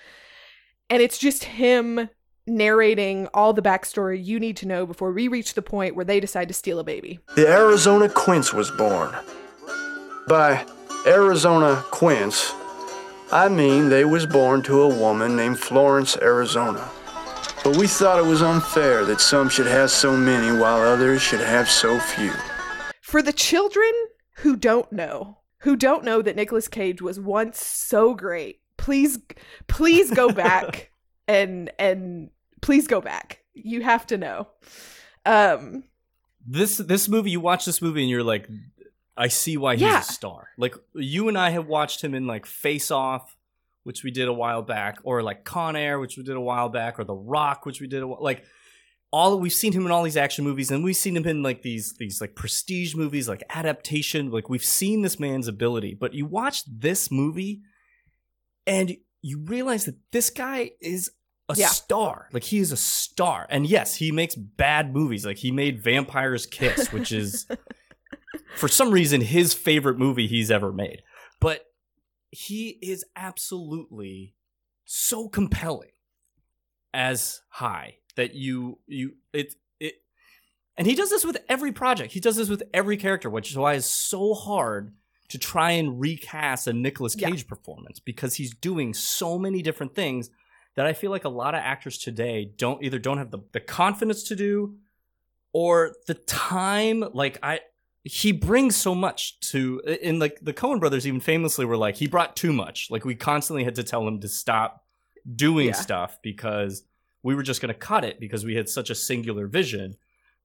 [0.89, 2.09] And it's just him
[2.47, 6.19] narrating all the backstory you need to know before we reach the point where they
[6.19, 7.19] decide to steal a baby.
[7.35, 9.15] The Arizona Quints was born.
[10.27, 10.65] By
[11.05, 12.53] Arizona Quints,
[13.31, 16.89] I mean they was born to a woman named Florence Arizona.
[17.63, 21.41] But we thought it was unfair that some should have so many while others should
[21.41, 22.31] have so few.
[23.09, 23.91] For the children
[24.37, 29.17] who don't know, who don't know that Nicolas Cage was once so great, please
[29.67, 30.91] please go back
[31.27, 32.29] and and
[32.61, 33.39] please go back.
[33.53, 34.47] You have to know.
[35.25, 35.83] Um
[36.45, 38.47] this this movie you watch this movie and you're like
[39.17, 39.99] i see why he's Yeah.
[39.99, 43.35] a star like you and i have watched him in like face off
[43.83, 46.69] which we did a while back or like con air which we did a while
[46.69, 48.45] back or the rock which we did a while like
[49.11, 51.61] all we've seen him in all these action movies and we've seen him in like
[51.63, 56.25] these these like prestige movies like adaptation like we've seen this man's ability but you
[56.25, 57.61] watch this movie
[58.67, 61.11] and you realize that this guy is
[61.49, 61.67] a Yeah.
[61.69, 62.29] star.
[62.31, 63.47] Like he is a star.
[63.49, 65.25] And yes, he makes bad movies.
[65.25, 67.47] Like he made Vampire's Kiss, which is
[68.55, 71.01] for some reason his favorite movie he's ever made.
[71.39, 71.65] But
[72.29, 74.35] he is absolutely
[74.85, 75.89] so compelling
[76.93, 79.95] as Hi that you you it it
[80.77, 82.13] and he does this with every project.
[82.13, 84.93] He does this with every character, which is why it's so hard
[85.29, 87.29] to try and recast a Nicolas Yeah.
[87.29, 90.29] Cage performance because he's doing so many different things
[90.75, 93.59] that I feel like a lot of actors today don't either don't have the, the
[93.59, 94.75] confidence to do
[95.53, 97.61] or the time like I
[98.03, 102.07] he brings so much to in like the Coen brothers even famously were like he
[102.07, 104.83] brought too much like we constantly had to tell him to stop
[105.35, 105.73] doing Yeah.
[105.73, 106.83] stuff because
[107.23, 109.95] we were just going to cut it because we had such a singular vision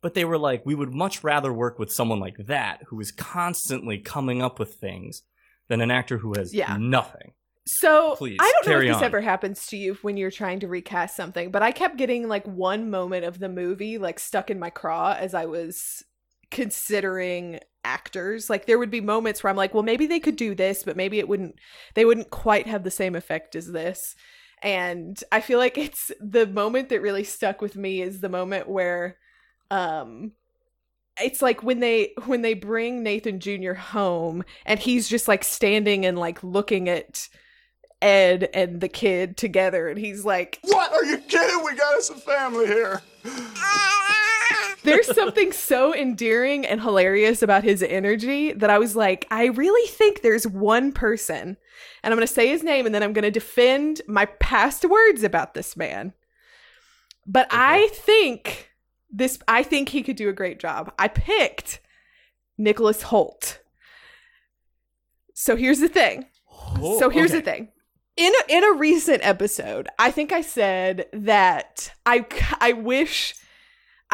[0.01, 3.11] but they were like we would much rather work with someone like that who is
[3.11, 5.23] constantly coming up with things
[5.69, 6.77] than an actor who has Yeah.
[6.79, 7.33] nothing
[7.67, 9.05] So Please, I don't know if this on.
[9.05, 12.47] ever happens to you when you're trying to recast something, but I kept getting like
[12.47, 16.05] one moment of the movie like stuck in my craw as I was
[16.51, 18.51] considering actors.
[18.51, 20.97] Like there would be moments where I'm like, well, maybe they could do this, but
[20.97, 21.57] maybe it wouldn't.
[21.95, 24.15] They wouldn't quite have the same effect as this.
[24.65, 28.69] And I feel like it's the moment that really stuck with me is the moment
[28.69, 29.19] where,
[29.71, 30.33] um,
[31.21, 33.75] it's like when they when they bring Nathan Jr.
[33.75, 37.29] home and he's just like standing and like looking at
[38.03, 40.93] Ed and the kid together, and he's like, What?
[40.93, 41.65] Are you kidding?
[41.65, 43.01] We got us a family here.
[44.85, 49.89] There's something so endearing and hilarious about his energy that I was like, I really
[49.89, 51.57] think there's one person,
[52.03, 54.85] and I'm going to say his name and then I'm going to defend my past
[54.85, 56.13] words about this man.
[57.27, 58.71] But I think
[59.11, 60.93] this, I think he could do a great job.
[60.99, 61.81] I picked
[62.59, 63.59] Nicholas Hoult.
[65.35, 66.27] So here's the thing.
[66.79, 67.69] so here's the thing.
[68.17, 72.25] In a, in a recent episode, I think I said that I
[72.61, 73.35] I wish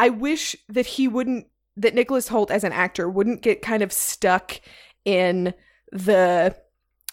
[0.01, 1.45] I wish that he wouldn't
[1.77, 4.59] that Nicholas Hoult as an actor wouldn't get kind of stuck
[5.05, 5.53] in
[5.91, 6.57] the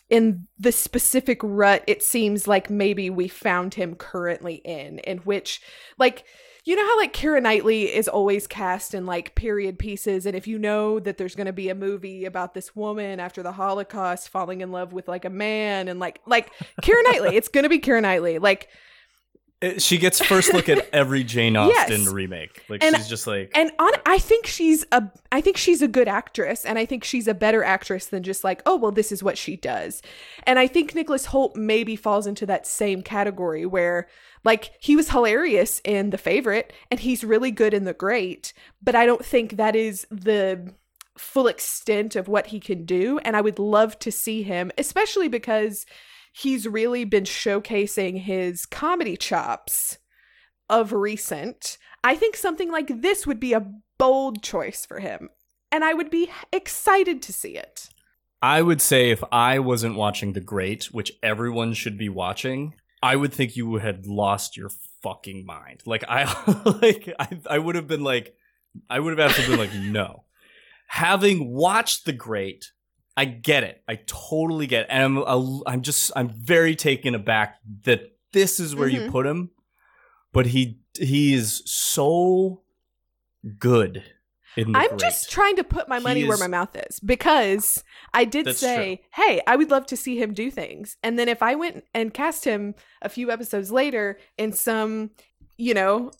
[0.08, 5.60] in the specific rut it seems like maybe we found him currently in in which
[5.98, 6.24] like
[6.64, 10.46] you know how like Keira Knightley is always cast in like period pieces and if
[10.46, 14.30] you know that there's going to be a movie about this woman after the Holocaust
[14.30, 16.50] falling in love with like a man and like like
[16.82, 18.70] Keira Knightley it's going to be Keira Knightley like
[19.78, 22.08] she gets first look at every Jane Austen Yes.
[22.12, 22.64] remake.
[22.68, 25.88] Like And- she's just like and on I think she's a I think she's a
[25.88, 29.10] good actress and I think she's a better actress than just like oh well this
[29.10, 30.00] is what she does.
[30.44, 34.06] And I think Nicholas Hoult maybe falls into that same category where
[34.44, 38.94] like he was hilarious in The Favorite and he's really good in The Great, but
[38.94, 40.72] I don't think that is the
[41.16, 45.26] full extent of what he can do and I would love to see him especially
[45.26, 45.84] because
[46.38, 49.98] he's really been showcasing his comedy chops
[50.68, 53.66] of recent, I think something like this would be a
[53.98, 55.30] bold choice for him.
[55.72, 57.88] And I would be excited to see it.
[58.40, 63.16] I would say if I wasn't watching The Great, which everyone should be watching, I
[63.16, 64.70] would think you had lost your
[65.02, 65.82] fucking mind.
[65.86, 66.24] Like I
[66.82, 68.34] like I, I would have been like
[68.88, 70.24] I would have absolutely been like no.
[70.86, 72.70] Having watched The Great,
[73.18, 73.82] I get it.
[73.88, 74.86] I totally get it.
[74.90, 79.10] And I'm I'm just I'm very taken aback that this is where you Mhm.
[79.10, 79.50] put him,
[80.32, 82.62] but he he is so
[83.58, 84.04] good
[84.56, 85.00] in The I'm Great.
[85.00, 89.40] just trying to put my money where my mouth is because I did say, hey,
[89.46, 90.96] I would love to see him do things.
[91.02, 95.10] And then if I went and cast him a few episodes later in some,
[95.56, 96.10] you know,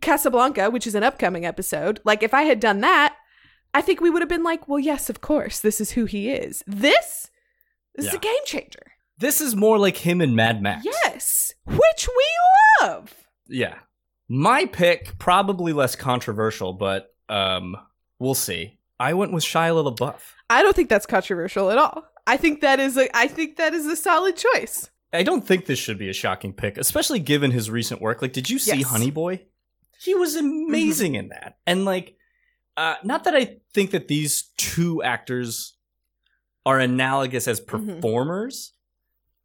[0.00, 3.16] Casablanca, which is an upcoming episode, like if I had done that,
[3.72, 6.30] I think we would have been like, well, yes, of course, this is who he
[6.30, 6.62] is.
[6.66, 7.30] This,
[7.94, 8.92] this is a game changer.
[9.18, 10.84] This is more like him in Mad Max.
[10.84, 12.26] Yes, which we
[12.86, 13.14] love.
[13.48, 13.74] Yeah.
[14.28, 17.76] My pick, probably less controversial, but um,
[18.18, 18.78] we'll see.
[18.98, 20.20] I went with Shia LaBeouf.
[20.48, 22.04] I don't think that's controversial at all.
[22.26, 24.90] I think that is a I think that is a solid choice.
[25.12, 28.22] I don't think this should be a shocking pick, especially given his recent work.
[28.22, 28.88] Like, did you see Yes.
[28.88, 29.42] Honey Boy?
[29.98, 31.58] He was amazing in that.
[31.66, 32.16] And like,
[32.80, 35.74] uh, not that I think that these two actors
[36.64, 38.72] are analogous as performers,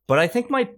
[0.08, 0.70] but I think my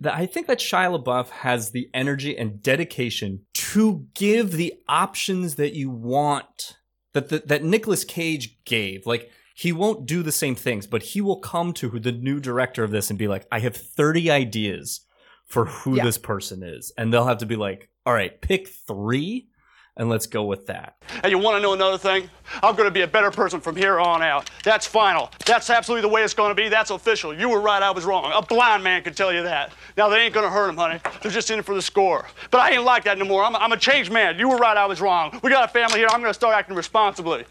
[0.00, 5.56] that I think that Shia LaBeouf has the energy and dedication to give the options
[5.56, 6.76] that you want
[7.14, 9.06] that that, that Nicolas Cage gave.
[9.06, 12.84] Like he won't do the same things, but he will come to the new director
[12.84, 15.00] of this and be like, "I have 30 ideas
[15.46, 16.04] for who Yeah.
[16.04, 19.48] this person is." And they'll have to be like, "All right, pick 3
[19.96, 22.28] and let's go with that." And you want to know another thing?
[22.62, 24.50] I'm going to be a better person from here on out.
[24.62, 25.30] That's final.
[25.46, 26.68] That's absolutely the way it's going to be.
[26.68, 27.34] That's official.
[27.34, 28.30] You were right, I was wrong.
[28.34, 29.72] A blind man could tell you that.
[29.96, 31.00] Now, they ain't going to hurt him, honey.
[31.22, 32.26] They're just in it for the score.
[32.50, 33.44] But I ain't like that no more.
[33.44, 34.38] I'm, I'm a changed man.
[34.38, 35.38] You were right, I was wrong.
[35.42, 36.08] We got a family here.
[36.10, 37.44] I'm going to start acting responsibly.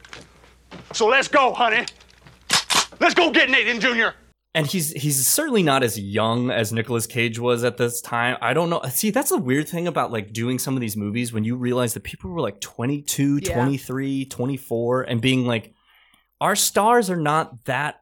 [0.94, 1.86] So let's go, honey.
[3.00, 4.16] Let's go get Nathan Jr.
[4.56, 8.38] And he's he's certainly not as young as Nicolas Cage was at this time.
[8.40, 8.82] I don't know.
[8.92, 11.96] See, that's the weird thing about like doing some of these movies when you realize
[11.96, 13.54] that people were like 22, Yeah.
[13.56, 15.74] 23, 24 and being like
[16.40, 18.02] our stars are not that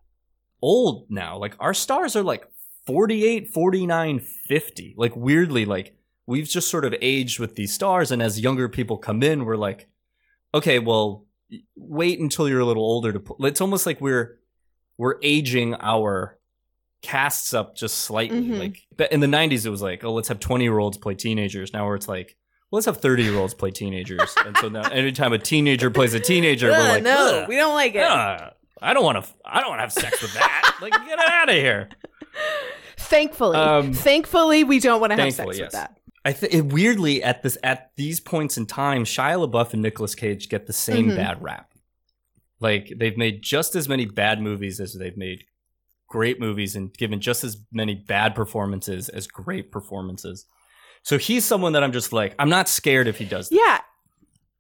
[0.62, 1.38] old now.
[1.38, 2.46] Like our stars are like
[2.86, 4.96] 48, 49, 50.
[4.98, 8.98] Like weirdly like we've just sort of aged with these stars and as younger people
[8.98, 9.88] come in we're like
[10.54, 11.26] okay, well
[11.78, 14.38] wait until you're a little older to put it's almost like we're
[14.98, 16.38] we're aging our
[17.02, 18.42] casts up just slightly.
[18.42, 18.60] Mhm.
[18.60, 21.16] Like but in the 90s it was like, oh, let's have 20 year olds play
[21.16, 21.74] teenagers.
[21.74, 22.36] Now where it's like,
[22.70, 24.34] well, let's have 30 year olds play teenagers.
[24.46, 27.74] and so now anytime a teenager plays a teenager, we're like, no, "Ugh, we don't
[27.74, 28.04] like it.
[28.04, 29.32] ugh, I don't want to.
[29.46, 30.78] I don't want to have sex with that.
[30.82, 31.90] like, get it out of here.
[32.98, 35.98] Thankfully, Um, thankfully, we don't want to have sex Thankfully, with that.
[36.24, 40.14] I think it weirdly at this at these points in time, Shia LaBeouf and Nicolas
[40.16, 41.16] Cage get the same Mhm.
[41.16, 41.72] bad rap.
[42.60, 45.46] Like they've made just as many bad movies as they've made
[46.12, 50.46] great movies, and given just as many bad performances as great performances.
[51.04, 53.50] So he's someone that I'm just like, I'm not scared if he does.
[53.52, 53.80] Yeah,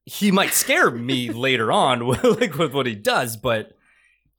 [0.05, 1.99] He might scare me later on,
[2.39, 3.77] like with what he does, but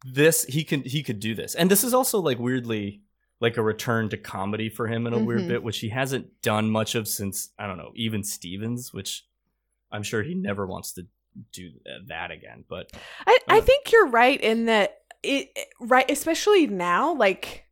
[0.04, 3.02] this he can he could do this, and this is also like weirdly
[3.40, 5.48] like a return to comedy for him in a weird Mhm.
[5.48, 9.24] bit, which he hasn't done much of since I don't know, even Stevens, which
[9.92, 11.06] I'm sure he never wants to
[11.52, 11.70] do
[12.08, 12.64] that again.
[12.68, 12.90] But
[13.26, 17.64] I, I think you're right in that it right especially now like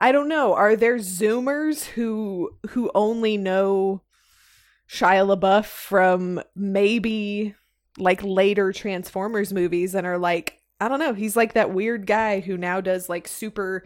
[0.00, 4.02] I don't know are there zoomers who who only know
[4.88, 7.54] Shia LaBeouf from maybe
[7.98, 12.40] like later Transformers movies and are like I don't know he's like that weird guy
[12.40, 13.84] who now does like super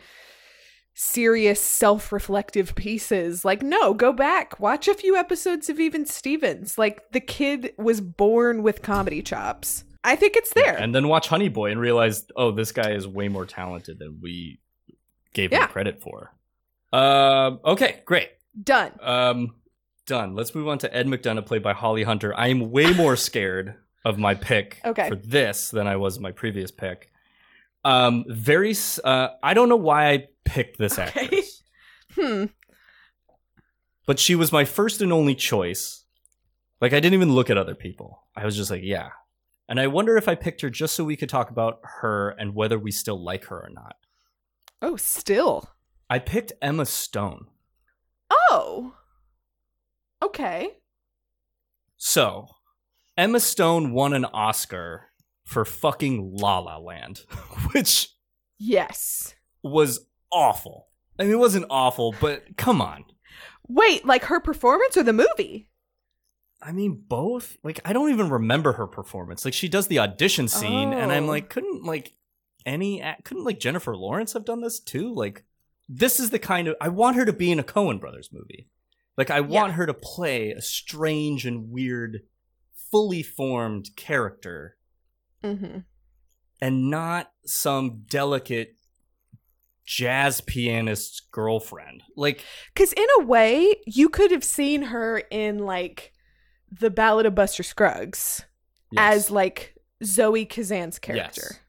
[0.96, 3.44] serious self-reflective pieces.
[3.44, 6.78] Like no go back watch a few episodes of even Stevens.
[6.78, 11.28] Like the kid was born with comedy chops I think it's there and then watch
[11.28, 14.60] Honey Boy and realize, oh, this guy is way more talented than we
[15.32, 15.64] gave Yeah.
[15.64, 16.32] him credit for.
[16.92, 18.30] Um, okay, great.
[18.62, 19.54] done Um,
[20.06, 20.34] done.
[20.36, 22.32] Let's move on to Ed McDunnough, played by Holly Hunter.
[22.36, 23.74] I am way more scared
[24.04, 25.08] of my pick Okay.
[25.08, 27.10] for this than I was my previous pick.
[27.84, 28.74] Um, very.
[29.02, 31.62] Uh, I don't know why I picked this actress,
[32.14, 32.44] hmm
[34.06, 36.04] but she was my first and only choice.
[36.80, 38.22] Like I didn't even look at other people.
[38.36, 39.08] I was just like, yeah.
[39.68, 42.54] And I wonder if I picked her just so we could talk about her and
[42.54, 43.96] whether we still like her or not.
[44.82, 45.70] Oh, still.
[46.10, 47.46] I picked Emma Stone.
[48.30, 48.94] Oh.
[50.22, 50.68] Okay.
[51.96, 52.46] So,
[53.16, 55.06] Emma Stone won an Oscar
[55.46, 57.22] for fucking La La Land,
[57.72, 58.10] which
[58.58, 59.34] Yes.
[59.62, 60.88] was awful.
[61.18, 63.04] I mean, it wasn't awful, but come on.
[63.68, 65.70] Wait, like her performance or the movie?
[66.62, 67.56] I mean, both.
[67.62, 69.44] Like, I don't even remember her performance.
[69.44, 71.28] Like, she does the audition scene, and I'm Oh.
[71.28, 72.14] like, couldn't like
[72.66, 75.12] any couldn't like Jennifer Lawrence have done this too?
[75.14, 75.44] Like,
[75.88, 78.68] this is the kind of I want her to be in a Coen Brothers movie.
[79.18, 82.22] Like, I want her to play a strange and weird,
[82.90, 84.76] fully formed character
[85.42, 85.80] Mm-hmm.
[86.62, 88.76] and not some delicate
[89.84, 92.02] jazz pianist's girlfriend.
[92.16, 92.42] Like,
[92.72, 96.13] Because in a way, you could have seen her in like
[96.78, 98.44] the Ballad of Buster Scruggs
[98.96, 101.42] as like Zoe Kazan's character.
[101.44, 101.60] Yes.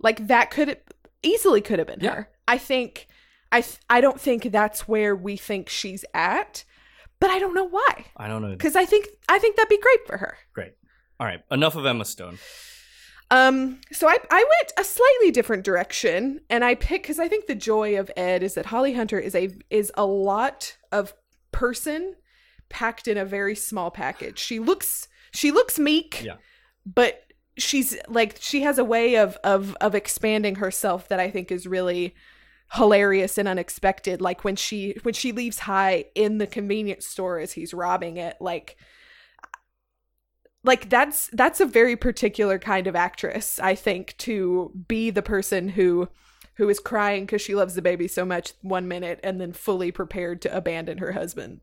[0.00, 0.78] Like that could
[1.22, 2.28] easily could have been her.
[2.46, 3.08] I think
[3.50, 6.64] I th- I don't think that's where we think she's at,
[7.20, 8.06] but I don't know why.
[8.16, 8.50] I don't know.
[8.50, 10.36] Because I think I think that'd be great for her.
[10.52, 10.72] Great.
[11.18, 11.42] All right.
[11.50, 12.38] Enough of Emma Stone.
[13.30, 17.46] Um, so I I went a slightly different direction, and I picked because I think
[17.46, 21.14] the joy of Ed is that Holly Hunter is a is a lot of
[21.50, 22.14] person
[22.68, 24.38] packed in a very small package.
[24.38, 26.36] She looks she looks meek, Yeah.
[26.84, 27.22] but
[27.58, 31.66] she's like she has a way of of of expanding herself that I think is
[31.66, 32.14] really
[32.72, 37.52] hilarious and unexpected like when she when she leaves Hi in the convenience store as
[37.52, 38.76] he's robbing it like
[40.64, 45.68] like that's that's a very particular kind of actress i think to be the person
[45.70, 46.08] who
[46.54, 49.92] who is crying because she loves the baby so much one minute and then fully
[49.92, 51.60] prepared to abandon her husband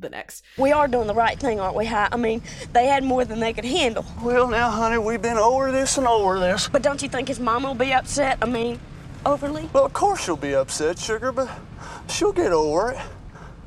[0.00, 2.08] the next We are doing the right thing, aren't we, Hi?
[2.10, 2.42] I mean,
[2.72, 4.04] they had more than they could handle.
[4.22, 6.68] Well, now, honey, we've been over this and over this.
[6.68, 8.38] But don't you think his mama will be upset?
[8.42, 8.78] I mean,
[9.24, 9.68] overly?
[9.72, 11.50] Well, of course she'll be upset, sugar, but
[12.08, 12.98] she'll get over it.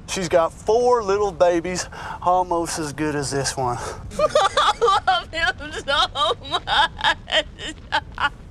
[0.07, 1.85] She's got four little babies,
[2.21, 3.77] almost as good as this one.
[4.19, 8.31] I love him so much.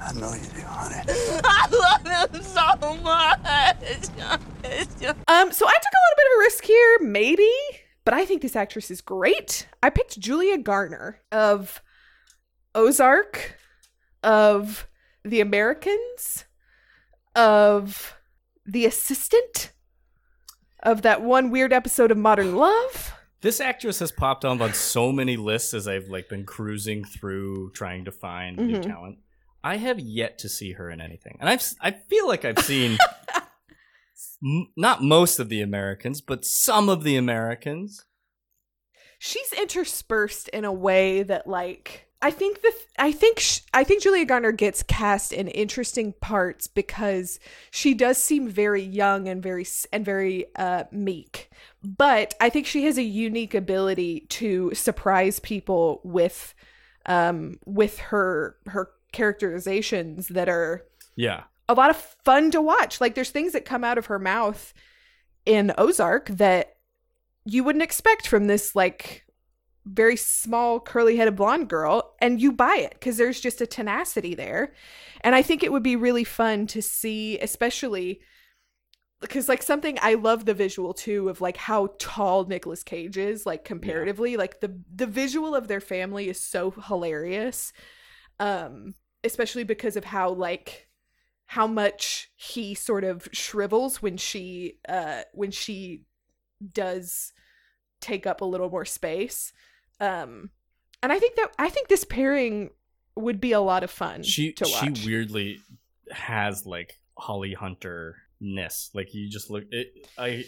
[0.00, 1.02] I know you do, honey.
[1.44, 3.38] I love him so much.
[5.28, 7.48] um so i took a little bit of a risk here maybe
[8.04, 11.80] but i think this actress is great i picked julia garner of
[12.74, 13.56] ozark
[14.22, 14.86] of
[15.24, 16.44] the americans
[17.34, 18.14] of
[18.66, 19.72] the assistant
[20.82, 25.12] of that one weird episode of modern love This actress has popped up on so
[25.12, 28.82] many lists as I've like been cruising through trying to find new Mhm.
[28.82, 29.18] talent.
[29.62, 32.98] I have yet to see her in anything, and I've I feel like I've seen
[34.44, 38.04] m- not most of the Americans, but some of the Americans.
[39.18, 44.02] she's interspersed in a way that like I think the I think sh- I think
[44.02, 47.38] Julia Garner gets cast in interesting parts because
[47.70, 51.50] she does seem very young and very and very uh meek.
[51.82, 56.54] But I think she has a unique ability to surprise people with
[57.06, 60.84] um with her her characterizations that are
[61.16, 63.00] Yeah, a lot of fun to watch.
[63.00, 64.72] Like there's things that come out of her mouth
[65.44, 66.76] in Ozark that
[67.44, 69.24] you wouldn't expect from this like
[69.86, 74.74] very small curly-headed blonde girl and you buy it cuz there's just a tenacity there.
[75.22, 78.20] And I think it would be really fun to see especially
[79.20, 83.46] because like something I love the visual too of like how tall Nicolas Cage is
[83.46, 87.72] like comparatively like the the visual of their family is so hilarious
[88.40, 90.88] um especially because of how like
[91.46, 96.02] how much he sort of shrivels when she uh when she
[96.72, 97.32] does
[98.00, 99.52] take up a little more space.
[100.00, 100.50] Um
[101.02, 102.70] and I think that I think this pairing
[103.16, 105.60] would be a lot of fun She to she weirdly
[106.10, 108.90] has like Holly Hunter ness.
[108.94, 110.44] Like you just look it I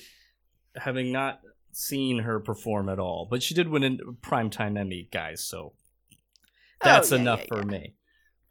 [0.76, 1.40] having not
[1.72, 5.72] seen her perform at all, but she did win a primetime Emmy, guys, so
[6.82, 7.94] that's Oh, yeah, enough yeah, for me.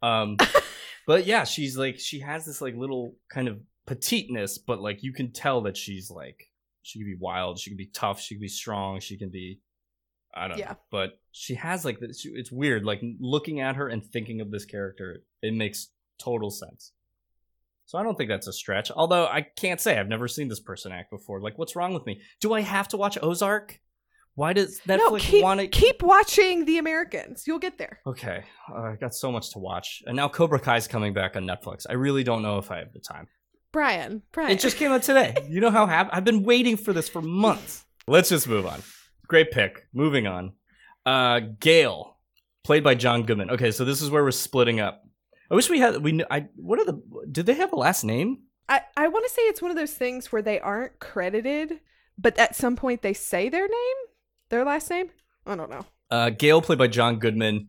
[0.02, 0.36] Um
[1.06, 5.12] but yeah, she's like she has this like little kind of petiteness, but like you
[5.12, 6.46] can tell that she's like
[6.82, 9.60] she can be wild, she can be tough, she can be strong, she can be
[10.32, 10.70] I don't Yeah.
[10.70, 10.76] know.
[10.90, 14.64] But she has like this it's weird like looking at her and thinking of this
[14.64, 16.92] character, it makes total sense.
[17.86, 18.92] So I don't think that's a stretch.
[18.92, 21.40] Although I can't say I've never seen this person act before.
[21.40, 22.20] Like what's wrong with me?
[22.40, 23.80] Do I have to watch Ozark?
[24.40, 27.44] Why does Netflix no, keep, want to keep watching The Americans.
[27.46, 28.00] You'll get there.
[28.06, 28.42] Okay,
[28.74, 31.84] uh, I got so much to watch, and now Cobra Kai's coming back on Netflix.
[31.86, 33.28] I really don't know if I have the time.
[33.70, 34.50] Brian, Brian.
[34.50, 35.36] It just came out today.
[35.46, 37.84] You know how hap- I've been waiting for this for months.
[38.06, 38.82] Let's just move on.
[39.26, 39.86] Great pick.
[39.92, 40.54] Moving on.
[41.04, 42.16] Uh, Gale,
[42.64, 43.50] played by John Goodman.
[43.50, 45.02] Okay, so this is where we're splitting up.
[45.50, 46.24] I wish we had we.
[46.30, 46.98] I what are the?
[47.30, 48.44] Did they have a last name?
[48.70, 51.80] I, I want to say it's one of those things where they aren't credited,
[52.16, 53.96] but at some point they say their name,
[54.50, 55.10] their last name.
[55.46, 55.86] I don't know.
[56.10, 57.68] Uh, Gale, played by John Goodman.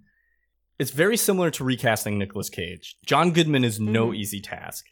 [0.79, 2.97] It's very similar to recasting Nicolas Cage.
[3.05, 4.17] John Goodman is no Mhm.
[4.17, 4.85] easy task.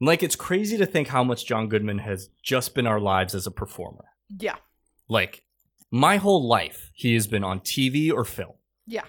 [0.00, 3.46] Like, it's crazy to think how much John Goodman has just been our lives as
[3.46, 4.04] a performer.
[4.38, 4.56] Yeah,
[5.08, 5.44] Like,
[5.90, 8.54] my whole life, he has been on TV or film.
[8.86, 9.04] yeah.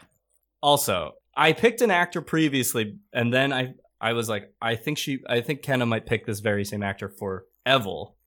[0.64, 5.20] Also, I picked an actor previously, and then I I was like, I think she,
[5.30, 8.18] I think Kenna might pick this very same actor for Evil.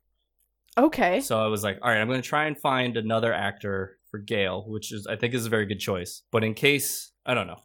[0.77, 1.20] Okay.
[1.20, 4.18] So I was like, all right, I'm going to try and find another actor for
[4.18, 6.22] Gale, which is I think is a very good choice.
[6.31, 7.61] But in case I don't know,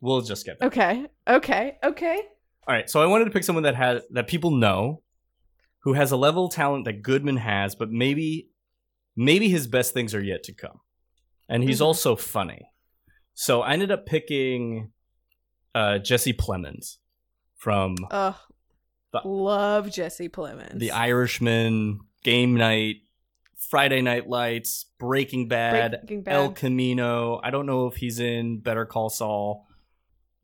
[0.00, 0.58] we'll just get.
[0.58, 0.66] Back.
[0.68, 1.06] Okay.
[1.28, 1.78] Okay.
[1.84, 2.20] Okay.
[2.68, 5.02] All right, so I wanted to pick someone that had that people know,
[5.84, 8.48] who has a level of talent that Goodman has, but maybe
[9.14, 10.80] maybe his best things are yet to come,
[11.48, 11.84] and he's Mhm.
[11.84, 12.68] also funny.
[13.34, 14.90] So I ended up picking
[15.76, 16.96] uh, Jesse Plemons
[17.56, 18.32] from Uh,
[19.12, 20.78] The- love Jesse Plemons.
[20.80, 22.96] The Irishman, Game Night,
[23.56, 26.34] Friday Night Lights, Breaking Bad, Breaking Bad.
[26.34, 27.40] El Camino.
[27.42, 29.66] I don't know if he's in Better Call Saul.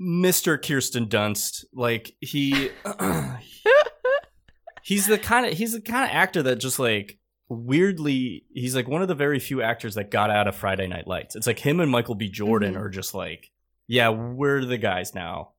[0.01, 0.57] Mr.
[0.65, 2.71] Kirsten Dunst, like he
[4.83, 7.19] he's the kind of he's the kind of actor that just like
[7.49, 11.07] weirdly he's like one of the very few actors that got out of Friday Night
[11.07, 11.37] Lights.
[11.37, 12.29] It's like him and Michael B.
[12.29, 12.81] Jordan Mhm.
[12.81, 13.51] are just like,
[13.87, 15.51] yeah, we're the guys now.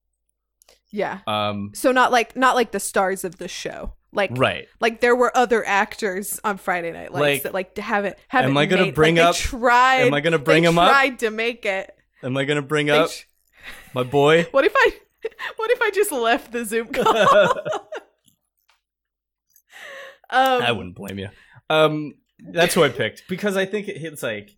[0.90, 1.20] yeah.
[1.28, 3.94] Um So not like not like the stars of the show.
[4.14, 4.68] Like right.
[4.80, 8.52] Like there were other actors on Friday Night Lights Like, that like haven't haven't.
[8.52, 10.02] am I gonna made- bring like, up- Tried.
[10.08, 10.90] am I gonna bring him up?
[10.90, 11.96] Tried to make it.
[12.22, 13.10] Am I gonna bring They up
[13.94, 14.44] my boy?
[14.52, 14.92] What if I?
[15.56, 17.08] What if I just left the Zoom call?
[20.30, 21.30] um, I wouldn't blame you.
[21.70, 22.16] Um,
[22.52, 24.58] that's who I picked because I think it, it's like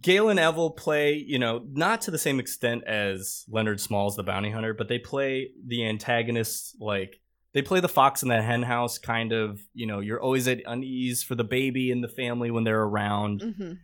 [0.00, 4.22] Gale and Evil play, you know, not to the same extent as Leonard Smalls, the
[4.22, 7.20] bounty hunter, but they play the antagonists like
[7.54, 9.60] they play the fox in the hen house kind of.
[9.74, 13.40] You know, you're always at unease for the baby and the family when they're around.
[13.40, 13.78] mhm.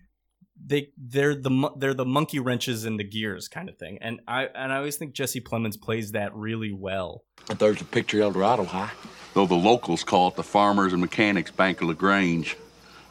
[0.61, 4.47] They they're the they're the monkey wrenches in the gears kind of thing, and I
[4.47, 7.23] and I always think Jesse Plemons plays that really well.
[7.47, 8.91] But there's a picture El Dorado Hi.
[9.35, 12.57] Though the locals call it the Farmers and Mechanics Bank of LaGrange.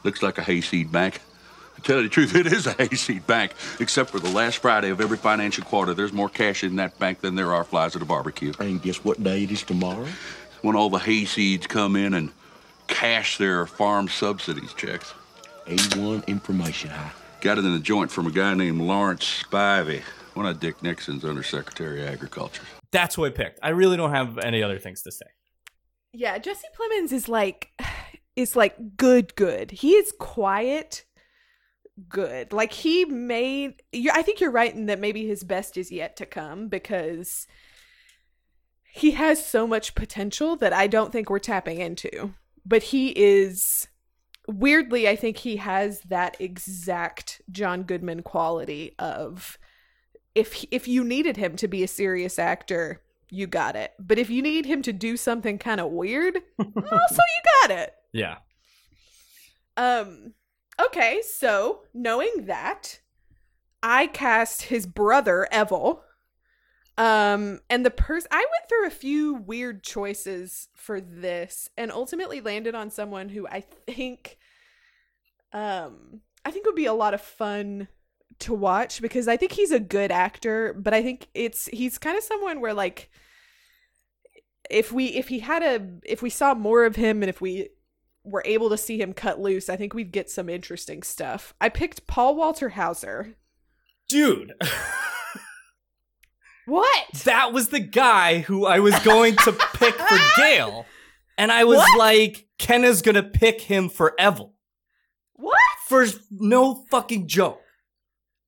[0.03, 1.21] Looks like a hayseed bank.
[1.75, 4.89] To tell you the truth, it is a hayseed bank, except for the last Friday
[4.89, 5.93] of every financial quarter.
[5.93, 8.51] There's more cash in that bank than there are flies at a barbecue.
[8.59, 10.07] And guess what day it is tomorrow?
[10.67, 12.29] When all the hayseeds come in and
[12.87, 15.13] cash their farm subsidies checks.
[15.65, 17.09] A1 information Hi.
[17.39, 20.01] Got it in the joint from a guy named Lawrence Spivey,
[20.33, 22.63] one of Dick Nixon's Undersecretary of Agriculture.
[22.91, 23.61] That's who I picked.
[23.63, 25.27] I really don't have any other things to say.
[26.11, 27.69] Yeah, Jesse Plemons is like
[28.35, 29.71] is like good good.
[29.71, 31.05] He is quiet
[32.09, 32.51] good.
[32.51, 36.25] Like he made I think you're right in that maybe his best is yet to
[36.25, 37.47] come because
[38.97, 42.33] he has so much potential that I don't think we're tapping into.
[42.65, 43.87] But he is
[44.47, 49.57] weirdly I think he has that exact John Goodman quality of
[50.35, 53.93] if if you needed him to be a serious actor, you got it.
[53.99, 57.93] But if you need him to do something kind of weird, also you got it.
[58.13, 58.37] Yeah.
[59.75, 60.33] Um
[60.81, 62.99] okay, so knowing that,
[63.83, 66.03] I cast his brother Evil.
[66.97, 72.41] Um and the person I went through a few weird choices for this and ultimately
[72.41, 74.37] landed on someone who I think
[75.53, 77.87] um I think would be a lot of fun
[78.39, 82.17] to watch because I think he's a good actor, but I think it's he's kind
[82.17, 83.09] of someone where like
[84.69, 87.69] if we if he had a if we saw more of him and if we
[88.23, 91.53] were able to see him cut loose, I think we'd get some interesting stuff.
[91.61, 93.35] I picked Paul Walter Hauser.
[94.09, 94.53] Dude,
[96.67, 97.05] What?
[97.23, 100.85] that was the guy who I was going to pick for Gale.
[101.37, 101.97] And I was What?
[101.97, 104.51] like, Ken is gonna pick him for Evelle.
[105.33, 105.55] What?
[105.87, 107.61] For no fucking joke.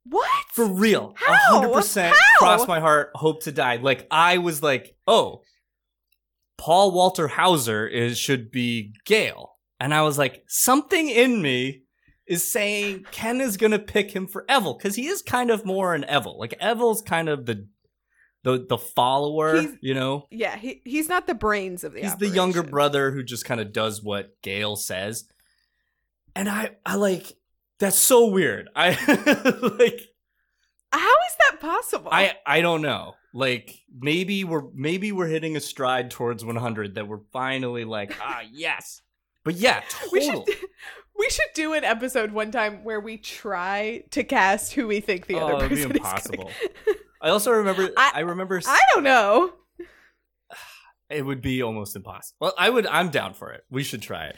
[0.04, 0.28] What?
[0.54, 1.14] For real.
[1.18, 1.34] How?
[1.62, 2.40] hundred percent How?
[2.40, 3.78] cross my heart, hope to die.
[3.78, 5.42] Like I was like, oh,
[6.58, 9.52] Paul Walter Hauser is should be Gale.
[9.80, 11.84] And I was like, something in me
[12.28, 15.94] is saying Ken is gonna pick him for Evelle, because he is kind of more
[15.94, 16.38] an Evelle.
[16.38, 17.68] Like Evelle's kind of the
[18.44, 20.28] the the follower, He's- you know?
[20.32, 23.60] Yeah, he he's not the brains of the He's the younger brother who just kind
[23.60, 25.26] of does what Gale says.
[26.36, 27.34] And I I like
[27.80, 28.70] that's so weird.
[28.76, 28.90] I
[29.80, 30.02] like
[30.92, 32.10] How is that possible?
[32.12, 33.16] I I don't know.
[33.34, 38.42] Like maybe we're maybe we're hitting a stride towards 100 that we're finally like ah
[38.52, 39.02] yes.
[39.44, 39.82] But yeah,
[40.12, 40.44] we should
[41.18, 45.28] we should do an episode one time where we try to cast who we think
[45.28, 45.98] the oh, other person is.
[45.98, 46.52] impossible.
[47.22, 49.54] I also remember I, remember I don't know.
[51.10, 52.38] it would be almost impossible.
[52.40, 53.64] Well, I would I'm down for it.
[53.70, 54.38] We should try it.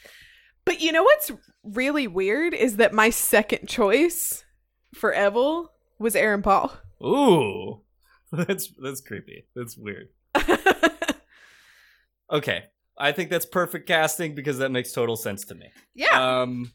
[0.65, 1.31] But you know what's
[1.63, 4.43] really weird is that my second choice
[4.93, 5.67] for Evelle
[5.99, 6.71] was Aaron Paul.
[7.03, 7.81] Ooh.
[8.31, 9.45] That's that's creepy.
[9.55, 10.07] That's weird.
[12.31, 12.63] okay.
[12.97, 15.65] I think that's perfect casting because that makes total sense to me.
[15.93, 16.41] Yeah.
[16.41, 16.71] Um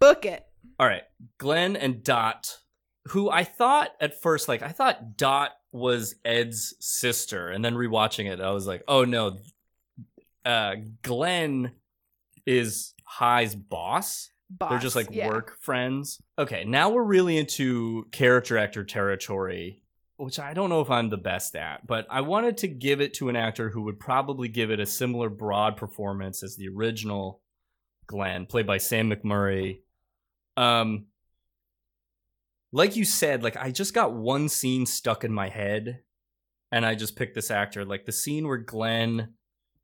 [0.00, 0.44] Book it.
[0.80, 1.04] all right.
[1.38, 2.58] Glenn and Dot
[3.10, 8.30] who I thought at first like I thought Dot was Ed's sister and then rewatching
[8.30, 9.38] it I was like, "Oh no.
[10.44, 11.72] Uh Glenn
[12.46, 15.28] is Hi's boss." They're just like yeah.
[15.28, 16.20] work friends.
[16.38, 19.82] Okay, now we're really into character actor territory,
[20.16, 23.14] which I don't know if I'm the best at, but I wanted to give it
[23.14, 27.40] to an actor who would probably give it a similar broad performance as the original
[28.06, 29.80] Glenn, played by Sam McMurray.
[30.56, 31.06] Um
[32.72, 36.00] like you said, like I just got one scene stuck in my head
[36.72, 37.84] and I just picked this actor.
[37.84, 39.34] Like the scene where Glenn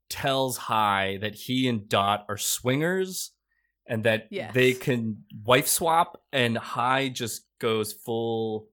[0.09, 3.31] tells Hi that he and Dot are swingers
[3.85, 4.53] and that Yes.
[4.53, 8.67] they can wife swap and Hi just goes full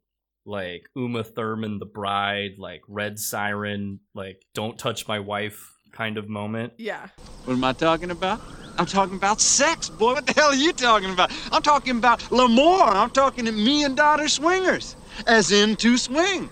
[0.47, 6.29] like Uma Thurman the bride, like red siren, like don't touch my wife kind of
[6.29, 6.75] moment.
[6.77, 7.09] Yeah.
[7.45, 8.41] What am I talking about?
[8.79, 10.15] I'm talking about sex, boy.
[10.15, 11.31] What the hell are you talking about?
[11.53, 12.83] I'm talking about L'Amour.
[12.83, 14.97] I'm talking to me and daughter swingers,
[15.27, 16.51] as in to swing.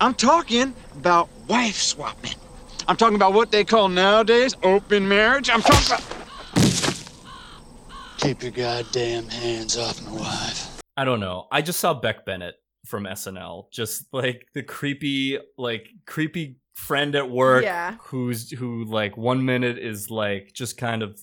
[0.00, 2.34] I'm talking about wife swapping.
[2.86, 5.50] I'm talking about what they call nowadays open marriage.
[5.50, 6.14] I'm talking about.
[8.18, 10.80] Keep your goddamn hands off my wife.
[10.96, 11.46] I don't know.
[11.52, 12.54] I just saw Beck Bennett
[12.86, 17.96] from SNL, just like the creepy, like creepy friend at work Yeah.
[18.00, 21.20] who's who like one minute is like just kind of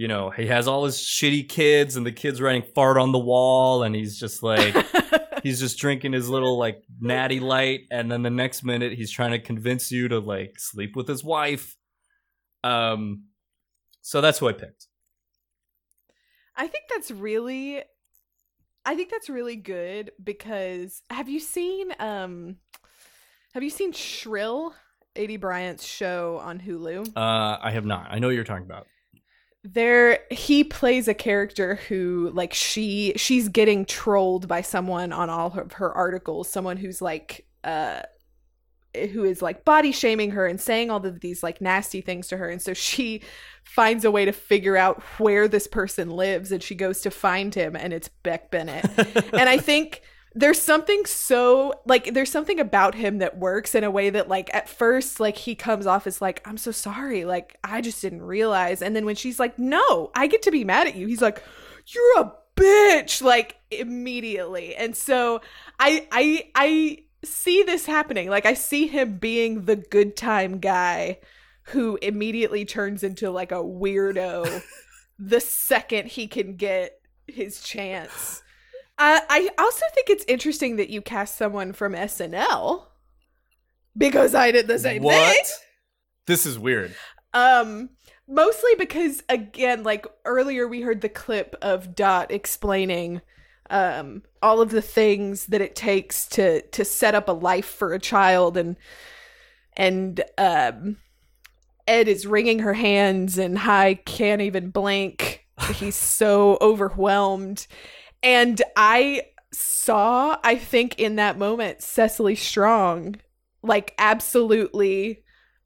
[0.00, 3.18] you know, he has all his shitty kids and the kids writing fart on the
[3.18, 4.74] wall and he's just like
[5.42, 9.32] he's just drinking his little like natty light and then the next minute he's trying
[9.32, 11.76] to convince you to like sleep with his wife.
[12.64, 13.24] Um
[14.00, 14.86] so that's who I picked.
[16.56, 17.82] I think that's really
[18.86, 22.56] I think that's really good because have you seen um
[23.52, 24.74] have you seen Shrill?
[25.16, 27.14] Aidy Bryant's show on Hulu.
[27.14, 28.06] Uh I have not.
[28.08, 28.86] I know what you're talking about.
[29.62, 35.52] There he plays a character who like she she's getting trolled by someone on all
[35.58, 38.00] of her articles someone who's like uh
[38.94, 42.36] who is like body shaming her and saying all of these like nasty things to
[42.36, 42.48] her.
[42.48, 43.22] And so she
[43.64, 47.54] finds a way to figure out where this person lives and she goes to find
[47.54, 48.86] him and it's Beck Bennett.
[49.32, 50.02] And I think
[50.34, 54.52] there's something so like there's something about him that works in a way that like
[54.54, 58.22] at first like he comes off as like I'm so sorry like I just didn't
[58.22, 58.80] realize.
[58.80, 61.42] And then when she's like no I get to be mad at you he's like
[61.86, 64.76] you're a bitch like immediately.
[64.76, 65.40] And so
[65.80, 68.30] I I I see this happening.
[68.30, 71.18] Like I see him being the good time guy
[71.64, 74.62] who immediately turns into like a weirdo
[75.18, 78.42] the second he can get his chance
[79.02, 82.86] I also think it's interesting that you cast someone from SNL
[83.96, 85.34] because I did the same what?
[85.34, 85.44] thing.
[86.26, 86.94] This is weird.
[87.32, 87.90] Um,
[88.28, 93.22] mostly because again, like earlier, we heard the clip of Dot explaining
[93.70, 97.94] um all of the things that it takes to to set up a life for
[97.94, 98.76] a child, and
[99.76, 100.96] and um,
[101.86, 105.46] Ed is wringing her hands, and Hi can't even blink.
[105.74, 107.66] He's so overwhelmed.
[108.22, 113.16] And I saw, I think, in that moment, Cecily Strong,
[113.62, 115.22] like, absolutely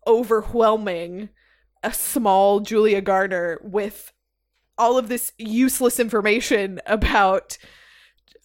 [0.07, 1.31] overwhelming
[1.83, 4.13] a small Julia Garner with
[4.79, 7.59] all of this useless information about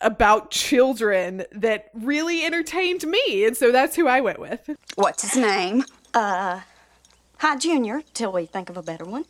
[0.02, 4.70] about children that really entertained me and so that's who I went with.
[4.96, 5.84] What's his name?
[6.14, 6.62] Uh,
[7.38, 9.26] hi, Junior, till we think of a better one.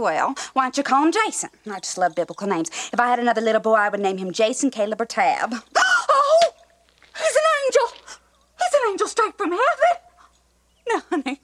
[0.00, 1.50] Well, why don't you call him Jason?
[1.70, 2.70] I just love biblical names.
[2.92, 5.54] If I had another little boy, I would name him Jason, Caleb, or Tab.
[6.12, 6.52] Oh,
[7.16, 8.00] he's an angel.
[8.58, 9.96] He's an angel straight from heaven.
[10.88, 11.40] No, honey.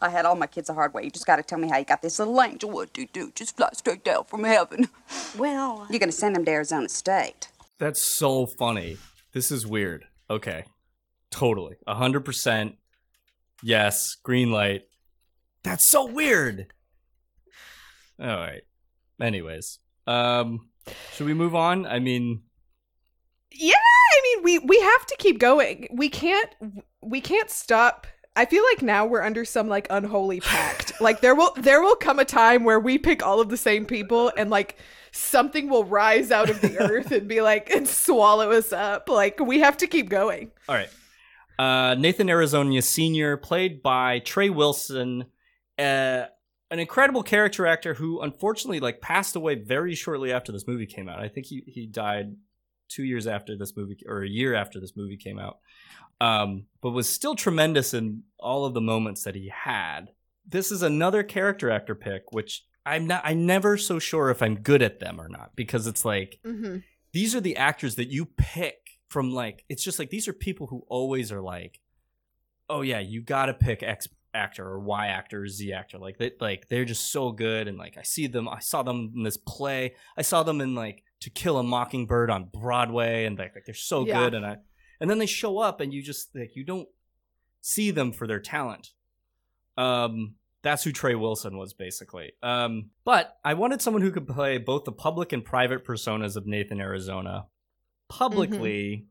[0.00, 1.04] I had all my kids the hard way.
[1.04, 2.70] You just got to tell me how you got this little angel.
[2.70, 3.30] What do you do?
[3.34, 4.88] Just fly straight down from heaven.
[5.38, 7.48] Well, You're going to send him to Arizona State.
[7.78, 8.96] That's so funny.
[9.32, 10.06] This is weird.
[10.28, 10.64] Okay.
[11.30, 11.76] Totally.
[11.86, 12.74] 100%.
[13.62, 14.16] Yes.
[14.22, 14.82] Green light.
[15.62, 16.72] That's so weird.
[18.20, 18.62] All right.
[19.20, 20.68] Anyways, um
[21.14, 21.86] should we move on?
[21.86, 22.42] I mean,
[23.52, 25.88] Yeah, I mean we we have to keep going.
[25.92, 26.50] We can't
[27.02, 28.06] we can't stop.
[28.36, 30.92] I feel like now we're under some like unholy pact.
[31.00, 33.84] like there will there will come a time where we pick all of the same
[33.84, 34.76] people and like
[35.12, 39.08] something will rise out of the earth and be like and swallow us up.
[39.08, 40.50] Like we have to keep going.
[40.68, 40.90] all right.
[41.58, 45.26] Uh Nathan Arizona Sr., played by Trey Wilson,
[45.78, 46.24] uh
[46.70, 51.08] an incredible character actor who unfortunately like passed away very shortly after this movie came
[51.08, 51.18] out.
[51.20, 52.36] I think he he died
[52.90, 55.58] 2 years after this movie or a year after this movie came out.
[56.20, 60.10] um, but was still tremendous in all of the moments that he had.
[60.46, 63.22] This is another character actor pick, which I'm not.
[63.24, 66.78] I'm never so sure if I'm good at them or not because it's like Mm-hmm.
[67.12, 68.76] these are the actors that you pick
[69.08, 69.30] from.
[69.32, 71.80] Like it's just like these are people who always are like,
[72.68, 75.98] oh yeah, you got to pick X actor or Y actor or Z actor.
[75.98, 78.48] Like they like they're just so good and like I see them.
[78.48, 79.94] I saw them in this play.
[80.16, 83.74] I saw them in like To Kill a Mockingbird on Broadway, and like, like they're
[83.74, 84.20] so Yeah.
[84.24, 84.34] good.
[84.34, 84.56] And I
[85.00, 86.88] and then they show up and you just like you don't
[87.60, 88.90] see them for their talent.
[89.76, 92.32] Um, that's who Trey Wilson was basically.
[92.42, 96.46] Um, but I wanted someone who could play both the public and private personas of
[96.46, 97.46] Nathan Arizona.
[98.08, 99.06] Publicly,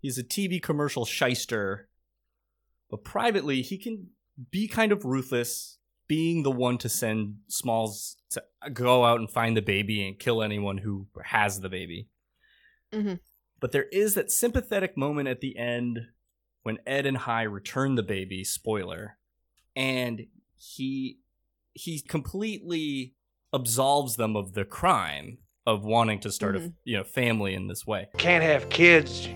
[0.00, 1.88] he's a TV commercial shyster,
[2.90, 4.08] but privately, he can
[4.50, 5.78] be kind of ruthless,
[6.08, 10.42] being the one to send Smalls to go out and find the baby and kill
[10.42, 12.08] anyone who has the baby.
[12.92, 13.20] Mhm.
[13.60, 16.08] But there is that sympathetic moment at the end
[16.62, 19.18] when Ed and Hi return the baby, spoiler,
[19.76, 20.26] and
[20.56, 21.20] he
[21.76, 23.14] he completely
[23.52, 26.74] absolves them of the crime of wanting to start a Mhm.
[26.84, 28.08] you know family in this way.
[28.18, 29.28] Can't have kids.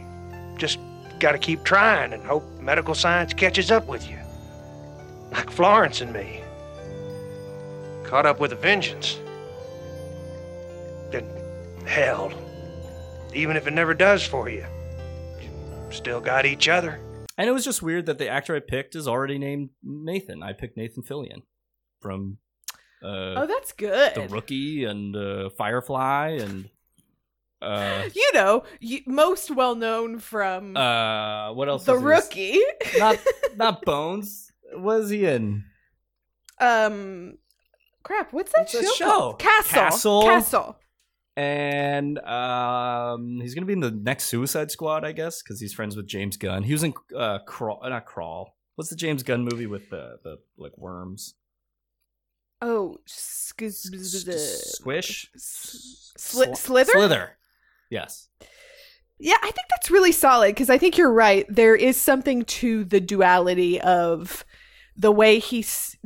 [0.56, 0.78] Just
[1.18, 4.18] got to keep trying and hope medical science catches up with you.
[5.32, 6.42] Like Florence and me.
[8.04, 9.18] Caught up with a vengeance.
[11.10, 11.26] Then,
[11.86, 12.32] hell,
[13.34, 14.64] even if it never does for you,
[15.40, 15.50] you
[15.90, 17.00] still got each other.
[17.36, 20.42] And it was just weird that the actor I picked is already named Nathan.
[20.42, 21.42] I picked Nathan Fillion
[22.00, 22.38] from
[23.02, 24.14] uh, Oh, that's good.
[24.14, 26.68] The Rookie and uh, Firefly and
[27.62, 28.64] uh, You know,
[29.06, 31.84] most well known from uh, what else?
[31.84, 32.60] The was Rookie.
[32.98, 33.18] not
[33.56, 34.47] not Bones.
[34.74, 35.64] What is he in?
[36.60, 37.38] um,
[38.02, 38.32] crap.
[38.32, 38.82] What's that show?
[38.94, 39.32] show?
[39.34, 39.72] Castle.
[39.80, 40.22] Castle.
[40.22, 40.76] Castle.
[41.36, 45.96] And um, he's gonna be in the next Suicide Squad, I guess, because he's friends
[45.96, 46.64] with James Gunn.
[46.64, 48.56] He was in uh, Crawl, not Crawl.
[48.74, 51.34] What's the James Gunn movie with the the like worms?
[52.60, 53.74] Oh, squish.
[53.84, 55.30] Squish.
[55.38, 56.92] Sli- Slither.
[56.92, 57.38] Slither.
[57.88, 58.28] Yes.
[59.20, 61.46] Yeah, I think that's really solid because I think you're right.
[61.48, 64.44] There is something to the duality of
[64.98, 65.96] the way he's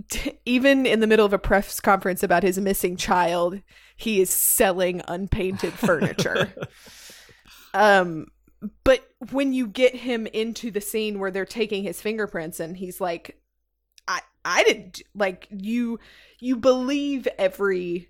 [0.44, 3.60] even in the middle of a press conference about his missing child,
[3.96, 6.52] he is selling unpainted furniture.
[7.74, 8.26] um
[8.84, 13.00] but when you get him into the scene where they're taking his fingerprints and he's
[13.00, 13.40] like
[14.06, 15.98] I I didn't like you
[16.38, 18.08] you believe every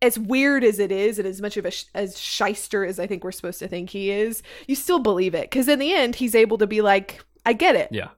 [0.00, 3.06] as weird as it is and as much of a sh- as shyster as I
[3.06, 6.16] think we're supposed to think he is, you still believe it cuz in the end
[6.16, 7.88] he's able to be like I get it.
[7.92, 8.08] Yeah.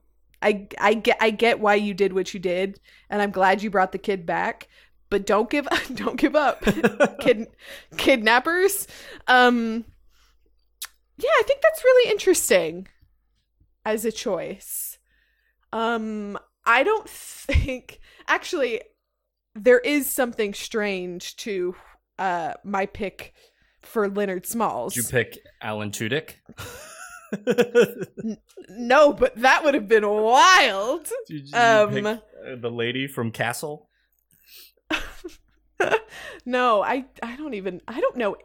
[0.45, 2.79] I I get I get why you did what you did
[3.09, 4.67] and I'm glad you brought the kid back,
[5.09, 6.63] but don't give don't give up.
[7.19, 7.47] Kid
[7.97, 8.87] kidnappers.
[9.27, 9.85] Um
[11.17, 12.87] yeah, I think that's really interesting
[13.83, 14.99] as a choice.
[15.73, 18.81] Um I don't think actually
[19.55, 21.75] there is something strange to
[22.19, 23.33] uh my pick
[23.81, 24.93] for Leonard Smalls.
[24.93, 26.35] Did you pick Alan Tudyk?
[28.69, 31.09] no, but that would have been wild.
[31.27, 32.19] Did you um pick, uh,
[32.57, 33.89] the lady from Castle.
[36.45, 38.35] no, I I don't even I don't know.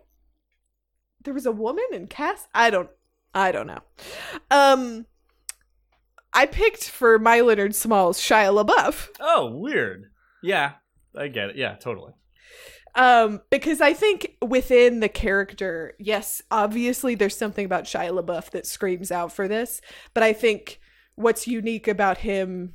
[1.22, 2.46] There was a woman in Cass.
[2.54, 2.90] I don't
[3.34, 3.80] I don't know.
[4.50, 5.06] Um
[6.32, 9.08] I picked for my Leonard Smalls Shia LaBeouf.
[9.18, 10.10] Oh, weird.
[10.42, 10.74] Yeah,
[11.16, 11.56] I get it.
[11.56, 12.12] Yeah, totally.
[12.94, 18.66] Um, because I think within the character, yes, obviously there's something about Shia LaBeouf that
[18.66, 19.80] screams out for this,
[20.14, 20.80] but I think
[21.14, 22.74] what's unique about him,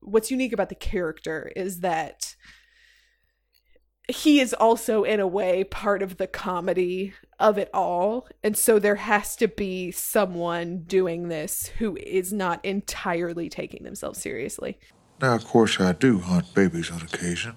[0.00, 2.34] what's unique about the character is that
[4.10, 8.78] he is also in a way part of the comedy of it all and so
[8.78, 14.78] there has to be someone doing this who is not entirely taking themselves seriously
[15.20, 17.56] Now, of course, I do hunt babies on occasion.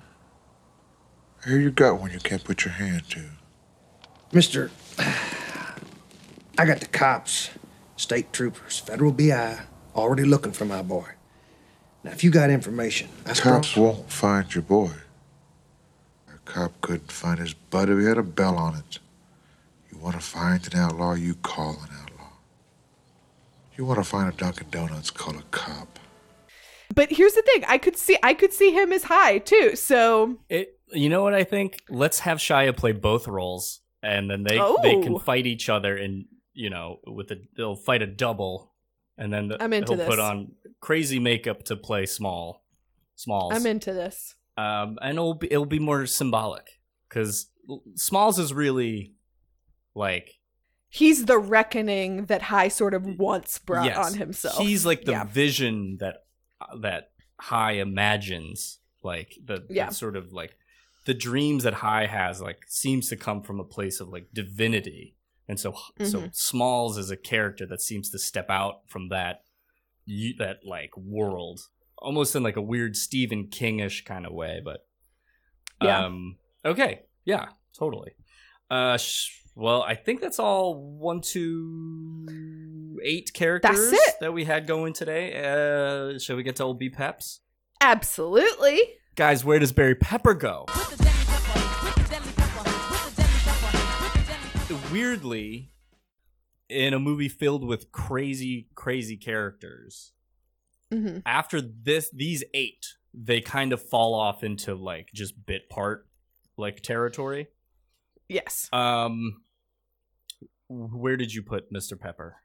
[1.46, 3.22] Here you got one you can't put your hand to.
[4.32, 7.50] Mister, I got the cops,
[7.96, 9.60] state troopers, federal BI,
[9.96, 11.10] already looking for my boy.
[12.04, 14.92] Now, if you got information, I Cops won't find your boy.
[16.34, 19.00] A cop couldn't find his butt if he had a bell on it.
[19.92, 22.30] You want to find an outlaw, you call an outlaw.
[23.76, 26.00] You want to find a Dunkin' Donuts, call a cop.
[26.96, 30.38] but here's the thing i could see i could see him as Hi too so
[30.50, 30.78] It.
[30.94, 31.78] You know what I think?
[31.90, 35.20] Let's have Shia play both roles, and then they they can Oh.
[35.20, 38.74] fight each other, and you know, with a they'll fight a double,
[39.18, 42.66] and then the, I'm into he'll put on crazy makeup to play small,
[43.16, 43.54] smalls.
[43.56, 47.48] i'm into this um, and it'll be it'll be more symbolic because
[47.96, 49.14] Smalls is really
[49.96, 50.40] like
[50.90, 55.12] he's the reckoning that Hi sort of once brought yes, on himself He's like the
[55.14, 55.24] Yeah.
[55.26, 56.24] vision that
[56.82, 60.56] that Hi imagines, like the, the sort of like
[61.06, 65.16] the dreams that Hi has, like seems to come from a place of like divinity,
[65.48, 65.74] and so
[66.04, 66.36] so Mhm.
[66.36, 69.44] Smalls is a character that seems to step out from that
[70.38, 71.62] that like world,
[71.98, 74.86] almost in like a weird Stephen Kingish kind of way, but
[75.82, 76.06] Yeah.
[76.06, 78.12] um, okay, yeah, totally.
[78.70, 84.16] Uh, sh- well, I think that's all one, two, eight characters it.
[84.22, 85.34] that we had going today.
[85.44, 87.42] Uh, shall we get to old B Peps?
[87.84, 88.80] absolutely
[89.22, 90.66] Guys, where does Barry Pepper go?
[94.92, 95.74] Weirdly,
[96.70, 100.14] in a movie filled with crazy, crazy characters,
[100.92, 106.08] hmm after this these eight, they kind of fall off into like just bit part
[106.58, 107.50] like territory.
[108.28, 109.44] yes Um
[110.68, 112.00] where did you put Mr.
[112.00, 112.38] Pepper?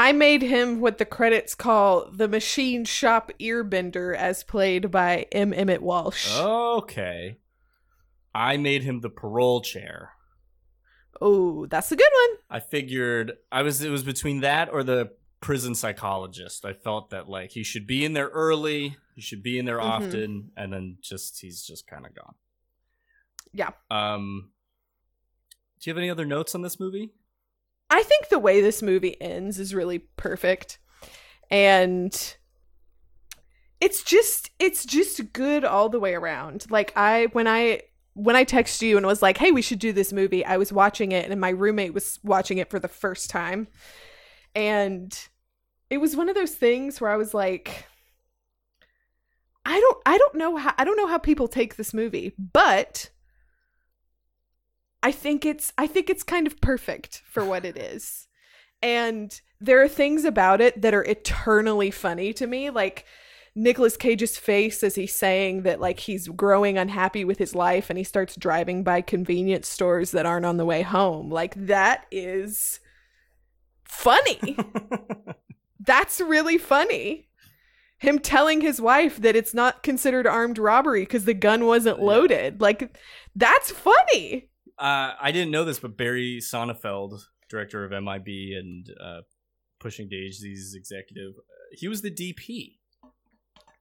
[0.00, 5.52] I made him what the credits call the machine shop earbender, as played by M.
[5.52, 6.30] Emmet Walsh.
[6.38, 7.38] Okay.
[8.32, 10.12] I made him the parole chair.
[11.20, 12.38] Oh, that's a good one.
[12.48, 16.64] I figured I was it was between that or the prison psychologist.
[16.64, 19.78] I felt that like he should be in there early, he should be in there
[19.78, 19.82] Mhm.
[19.84, 22.36] often, and then just he's just kind of gone.
[23.52, 23.70] Yeah.
[23.90, 24.52] Um
[25.80, 27.10] Do you have any other notes on this movie?
[27.90, 30.78] I think the way this movie ends is really perfect.
[31.50, 32.36] And
[33.80, 36.66] it's just it's just good all the way around.
[36.70, 37.82] Like I when I
[38.14, 40.72] when I texted you and was like, "Hey, we should do this movie." I was
[40.72, 43.68] watching it and my roommate was watching it for the first time.
[44.54, 45.16] And
[45.90, 47.86] it was one of those things where I was like
[49.64, 53.10] I don't I don't know how I don't know how people take this movie, but
[55.08, 58.28] I think it's I think it's kind of perfect for what it is.
[58.82, 63.06] And there are things about it that are eternally funny to me, like
[63.54, 67.96] Nicolas Cage's face as he's saying that like he's growing unhappy with his life and
[67.96, 71.30] he starts driving by convenience stores that aren't on the way home.
[71.30, 72.78] Like that is
[73.84, 74.58] funny.
[75.80, 77.30] That's really funny.
[77.96, 82.60] Him telling his wife that it's not considered armed robbery because the gun wasn't loaded.
[82.60, 82.94] Like
[83.34, 84.50] that's funny.
[84.78, 89.20] Uh, I didn't know this, but Barry Sonnenfeld, director of MIB and uh,
[89.80, 92.76] Pushing Daisies executive, uh, he was the DP.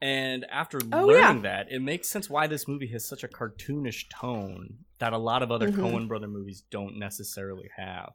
[0.02, 1.28] And after Oh, yeah.
[1.28, 5.18] learning that, it makes sense why this movie has such a cartoonish tone that a
[5.18, 5.76] lot of other Mhm.
[5.80, 8.14] Coen brother movies don't necessarily have.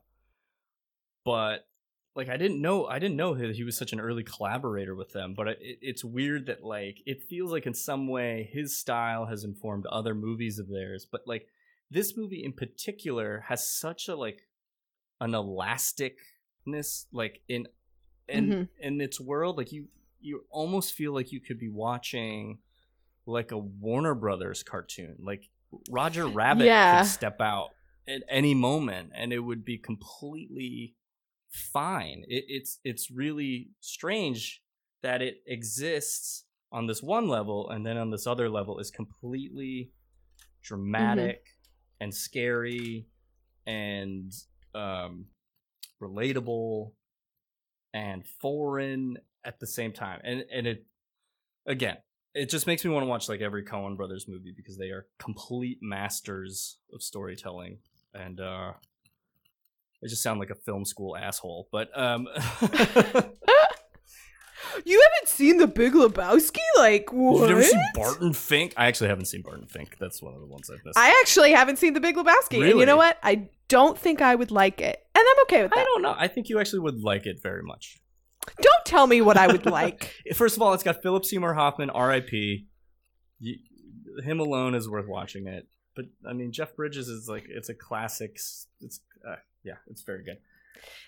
[1.24, 1.66] But
[2.14, 5.12] like I didn't know I didn't know that he was such an early collaborator with
[5.12, 9.26] them, but it, it's weird that like it feels like in some way his style
[9.26, 11.46] has informed other movies of theirs, but like
[11.92, 14.40] this movie in particular has such a like
[15.20, 17.68] an elasticness like in
[18.28, 18.68] in Mhm.
[18.78, 19.88] in its world like you
[20.20, 22.58] you almost feel like you could be watching
[23.26, 25.48] like a Warner Brothers cartoon like
[25.90, 27.02] Roger Rabbit Yeah.
[27.02, 27.70] could step out
[28.08, 30.94] at any moment and it would be completely
[31.50, 34.62] fine it, it's it's really strange
[35.02, 39.92] that it exists on this one level and then on this other level is completely
[40.62, 41.40] dramatic
[42.02, 43.06] and scary
[43.64, 44.32] and
[44.74, 45.26] um
[46.02, 46.90] relatable
[47.94, 50.84] and foreign at the same time, and and it
[51.66, 51.96] again,
[52.34, 55.06] it just makes me want to watch like every Coen Brothers movie because they are
[55.18, 57.78] complete masters of storytelling,
[58.12, 58.72] and uh,
[60.02, 62.26] I just sound like a film school asshole, but um.
[64.84, 66.58] You haven't seen The Big Lebowski?
[66.76, 67.40] Like what?
[67.40, 68.74] You've never seen Barton Fink?
[68.76, 69.96] I actually haven't seen Barton Fink.
[69.98, 70.98] That's one of the ones I've missed.
[70.98, 73.18] I actually haven't seen The Big Lebowski, and you know what?
[73.22, 75.80] I don't think I would like it, and I'm okay with that.
[75.80, 76.14] I don't know.
[76.16, 77.98] I think you actually would like it very much.
[78.60, 80.14] Don't tell me what I would like.
[80.34, 82.66] First of all, it's got Philip Seymour Hoffman, R.I.P.
[83.38, 83.56] You,
[84.24, 85.66] him alone is worth watching it.
[85.94, 88.32] But I mean, Jeff Bridges is like it's a classic.
[88.80, 90.38] It's uh, yeah, it's very good.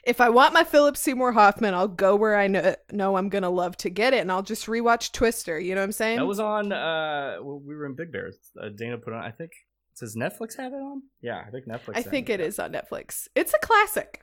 [0.05, 3.51] If I want my Philip Seymour Hoffman, I'll go where I know, know I'm gonna
[3.51, 5.59] love to get it, and I'll just rewatch Twister.
[5.59, 6.19] You know what I'm saying?
[6.19, 6.73] That was on.
[6.73, 8.31] uh well, We were in Big Bear.
[8.61, 9.23] Uh, Dana put on.
[9.25, 9.53] I think
[9.99, 11.03] does Netflix have it on?
[11.23, 11.93] Yeah, I think Netflix.
[11.97, 13.29] I think it is on Netflix.
[13.35, 14.23] It's a classic.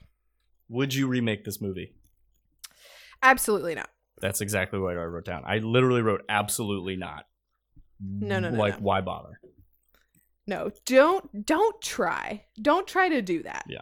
[0.69, 1.93] Would you remake this movie?
[3.23, 3.89] Absolutely not.
[4.21, 5.43] That's exactly what I wrote down.
[5.45, 7.25] I literally wrote absolutely not.
[7.99, 8.83] No, no, no, Like, no.
[8.83, 9.39] why bother?
[10.47, 12.45] No, don't don't try.
[12.61, 13.63] Don't try to do that.
[13.67, 13.81] Yeah.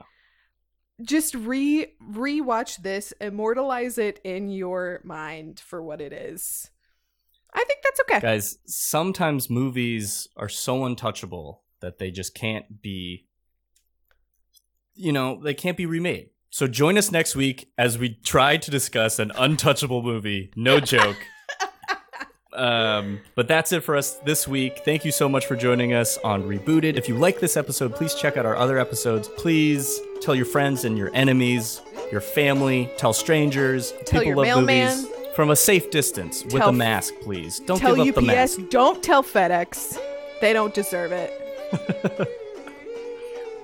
[1.01, 6.69] Just re rewatch this, immortalize it in your mind for what it is.
[7.53, 8.19] I think that's okay.
[8.19, 13.25] Guys, sometimes movies are so untouchable that they just can't be
[14.99, 16.29] you know, they can't be remade.
[16.49, 20.51] So join us next week as we try to discuss an untouchable movie.
[20.57, 21.15] No joke.
[22.60, 24.80] Um, but that's it for us this week.
[24.86, 26.97] Thank you so much for joining us on Rebooted.
[26.97, 29.28] If you like this episode, please check out our other episodes.
[29.38, 31.82] Please tell your friends and your enemies,
[32.12, 34.95] your family, tell strangers, Tell people love mailman.
[34.97, 37.60] movies from a safe distance with Tell- a mask, please.
[37.62, 38.70] Don't tell give up UPS, the mask.
[38.70, 39.97] don't tell FedEx.
[40.41, 42.30] They don't deserve it.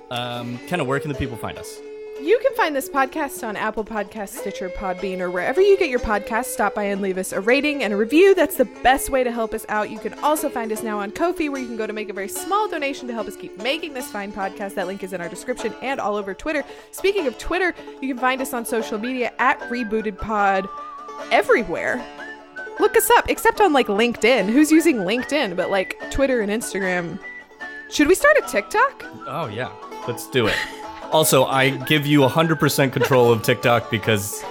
[0.08, 1.80] Um, Kenna, where can the people find us?
[2.22, 5.98] You can find this podcast on Apple Podcasts, Stitcher, Podbean, or wherever you get your
[6.00, 6.46] podcasts.
[6.46, 8.34] Stop by and leave us a rating and a review.
[8.34, 9.90] That's the best way to help us out.
[9.90, 12.14] You can also find us now on Ko-fi, where you can go to make a
[12.14, 14.74] very small donation to help us keep making this fine podcast.
[14.74, 16.64] That link is in our description and all over Twitter.
[16.90, 20.66] Speaking of Twitter, you can find us on social media at Rebooted Pod
[21.30, 22.02] everywhere.
[22.80, 24.48] Look us up, except on like LinkedIn.
[24.48, 25.54] Who's using LinkedIn?
[25.54, 27.20] But like Twitter and Instagram.
[27.90, 29.04] Should we start a TikTok?
[29.26, 29.70] Oh yeah,
[30.08, 30.56] let's do it.
[31.12, 34.42] also, I give you 100% control of TikTok because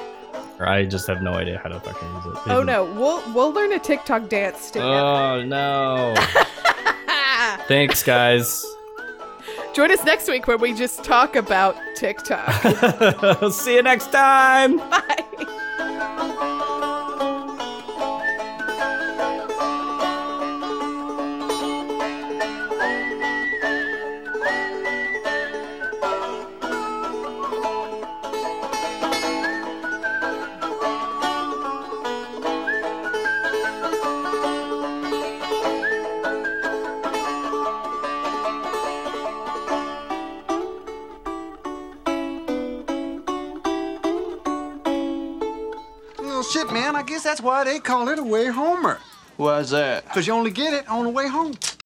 [0.60, 2.52] I just have no idea how to fucking use it.
[2.52, 4.88] Oh no, we'll we'll learn a TikTok dance together.
[4.88, 6.16] Oh no.
[7.68, 8.66] Thanks, guys.
[9.74, 13.52] Join us next week where we just talk about TikTok.
[13.52, 14.78] See you next time.
[14.78, 15.46] Bye.
[47.26, 49.00] That's why they call it a way homer.
[49.36, 50.06] Why's that?
[50.06, 51.56] Because you only get it on the way home.